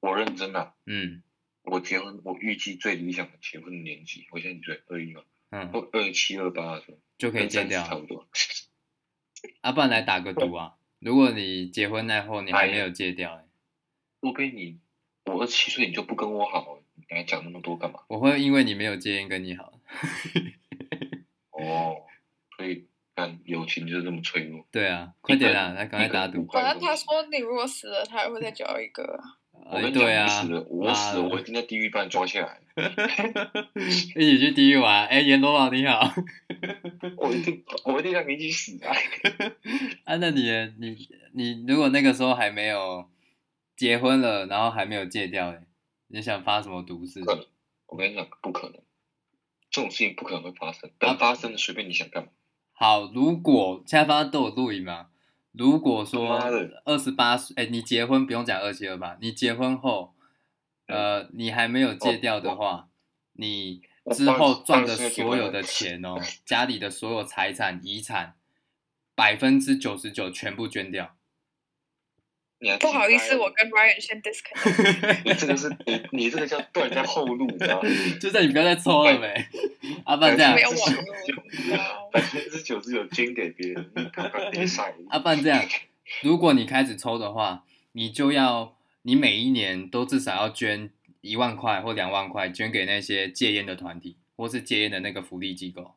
[0.00, 0.74] 我认真啊。
[0.86, 1.22] 嗯。
[1.62, 4.82] 我结婚，我预计最理想的结婚的年纪，我现在几岁？
[4.88, 5.22] 二一嘛。
[5.50, 5.70] 嗯。
[5.92, 7.82] 二七二八的时候就可以戒掉。
[7.84, 8.26] 差不多。
[9.62, 10.74] 阿爸来打个赌啊！
[10.98, 13.44] 如果你结婚那后你还没有戒掉，欸，
[14.20, 14.80] 我跟你。
[15.26, 18.00] 我二十七岁你就不跟我好，你刚才讲那么多干嘛？
[18.08, 19.80] 我会因为你没有戒烟跟你好。
[21.52, 22.02] 哦，
[22.56, 24.66] 所以但友情就是这么脆弱。
[24.72, 26.46] 对啊，快点啊，来赶快打赌。
[26.46, 29.20] 反正他说你如果死了，他还会再交一个。
[29.66, 32.60] 我跟你讲，死了，我死了，我一定在地狱把你抓起来。
[34.16, 36.12] 一起去地狱玩，哎，阎罗王你好。
[37.18, 38.94] 我一定，我一定让你一起死啊！
[40.04, 40.42] 啊，那你
[40.78, 40.96] 你
[41.32, 43.08] 你如果那个时候还没有。
[43.76, 45.62] 结婚了，然后还没有戒掉，哎，
[46.08, 47.22] 你想发什么毒誓？
[47.22, 47.46] 可能，
[47.86, 48.78] 我跟你讲，不可能，
[49.70, 50.90] 这种事情不可能会发生。
[50.98, 52.28] 但发生了，随便你想干嘛。
[52.72, 55.06] 好，如果现在发生都有录影吗？
[55.52, 56.38] 如果说
[56.84, 60.14] 二十八岁，哎，你结婚不用讲二七二八，你结婚后，
[60.86, 62.88] 呃，你还没有戒掉的话，
[63.32, 63.82] 你
[64.14, 68.34] 之后赚的所有的钱哦，家里的所有财产、遗产，
[69.14, 71.16] 百分之九十九全部捐掉。
[72.78, 75.22] 不好意思，我跟 Ryan 先 disconnect。
[75.24, 77.88] 你这个是你你这个叫断人家后路，你知道吗？
[78.20, 79.46] 就在你不要再抽了没？
[80.04, 80.54] 阿半这样，
[82.12, 83.90] 百分之九十九捐给别人，
[85.08, 85.64] 阿半这样，
[86.22, 90.90] 如果你开始抽的话，你就要你每一年都至少要捐
[91.22, 95.94] 一万块或两万块，捐给那些戒烟的团体或是戒烟的那个福利机构。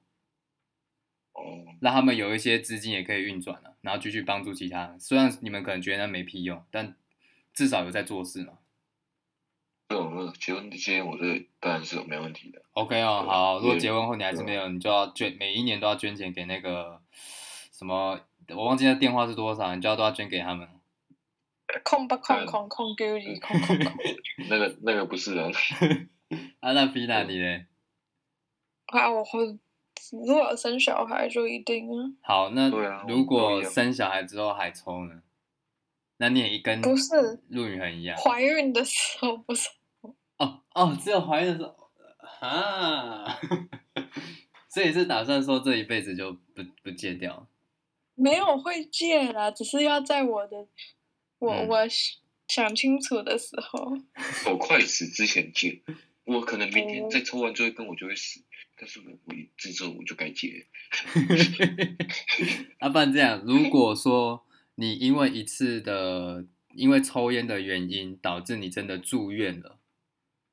[1.34, 1.42] 哦，
[1.82, 5.00] 让他们有一些资金也可以运转了，然后继续帮助其他人。
[5.00, 6.96] 虽然你们可能觉得那没屁用，但
[7.54, 8.54] 至少有在做事嘛。
[9.90, 12.62] 对，我们结婚之前，我这当然是没问题的。
[12.72, 17.02] OK 哦，好，如果结婚后你还是没有，你就要捐，每一年都要捐钱给那个
[17.72, 18.20] 什么，
[18.50, 20.68] 我忘记那电话是多少，你就要都要捐给他们。
[21.84, 23.94] 空不空空空丢你空空空。
[24.50, 25.52] 那个那个不是人。
[26.62, 27.68] 啊，那 Fina 你嘞？
[28.88, 29.24] 啊，我
[30.12, 30.26] 会。
[30.26, 32.12] 如果生小孩就一定啊。
[32.22, 32.70] 好，那
[33.08, 35.22] 如果生小孩之后还抽呢？
[36.18, 38.16] 那你也一根不是陆宇恒一样。
[38.18, 39.68] 怀孕的时候不是。
[40.38, 41.90] 哦哦，只有怀孕的时候
[42.40, 43.40] 啊。
[44.70, 47.48] 所以是打算说这一辈子就不不戒掉？
[48.16, 50.68] 没有会戒啦，只是要在我的
[51.40, 51.78] 我、嗯、我
[52.48, 53.98] 想清楚的时候。
[54.50, 55.82] 我快死之前戒，
[56.26, 58.42] 我可能明天再抽完最后一根，我就会死。
[58.84, 60.68] 但是我我这时候我就该戒。
[62.80, 64.46] 阿爸这样，如果说
[64.76, 66.46] 你因为一次的
[66.76, 69.80] 因为抽烟的原因导致你真的住院了，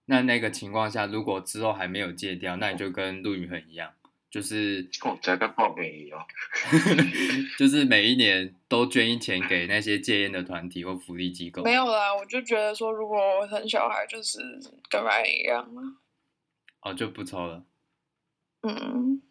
[0.05, 3.93] 那那个情况下，如果之后还没有戒掉，那你就跟陆宇恒一样，
[4.31, 6.25] 就是哦，在跟报名一样，
[7.59, 11.65] 就是每一年都捐一钱给那些戒烟的团体或福利机构。
[11.65, 14.39] 没有啦，我就觉得说，如果我生小孩，就是
[14.89, 15.83] 跟别人一样了。
[16.83, 17.67] 哦，就不抽了。
[18.63, 19.23] 嗯，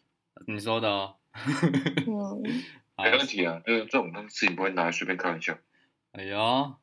[0.46, 1.16] 你说的哦。
[2.08, 2.42] 嗯，
[2.96, 5.56] 没问题啊，这这种事情不会拿来随便开玩笑。
[6.12, 6.78] 哎呦，好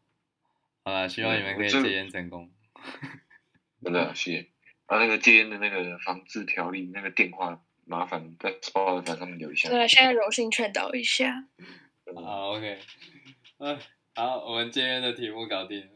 [0.86, 2.49] 了，希望你们可以戒烟成功。
[3.84, 4.49] 真的、啊，谢谢。
[4.86, 9.69] 啊，那个戒烟的那个防治条例那个电话，麻烦在报纸上面留一下。
[9.69, 11.45] 对，现在柔性劝导一下。
[12.15, 12.80] 好，OK。
[13.57, 13.78] 嗯，
[14.15, 15.88] 好，我们戒烟的题目搞定了。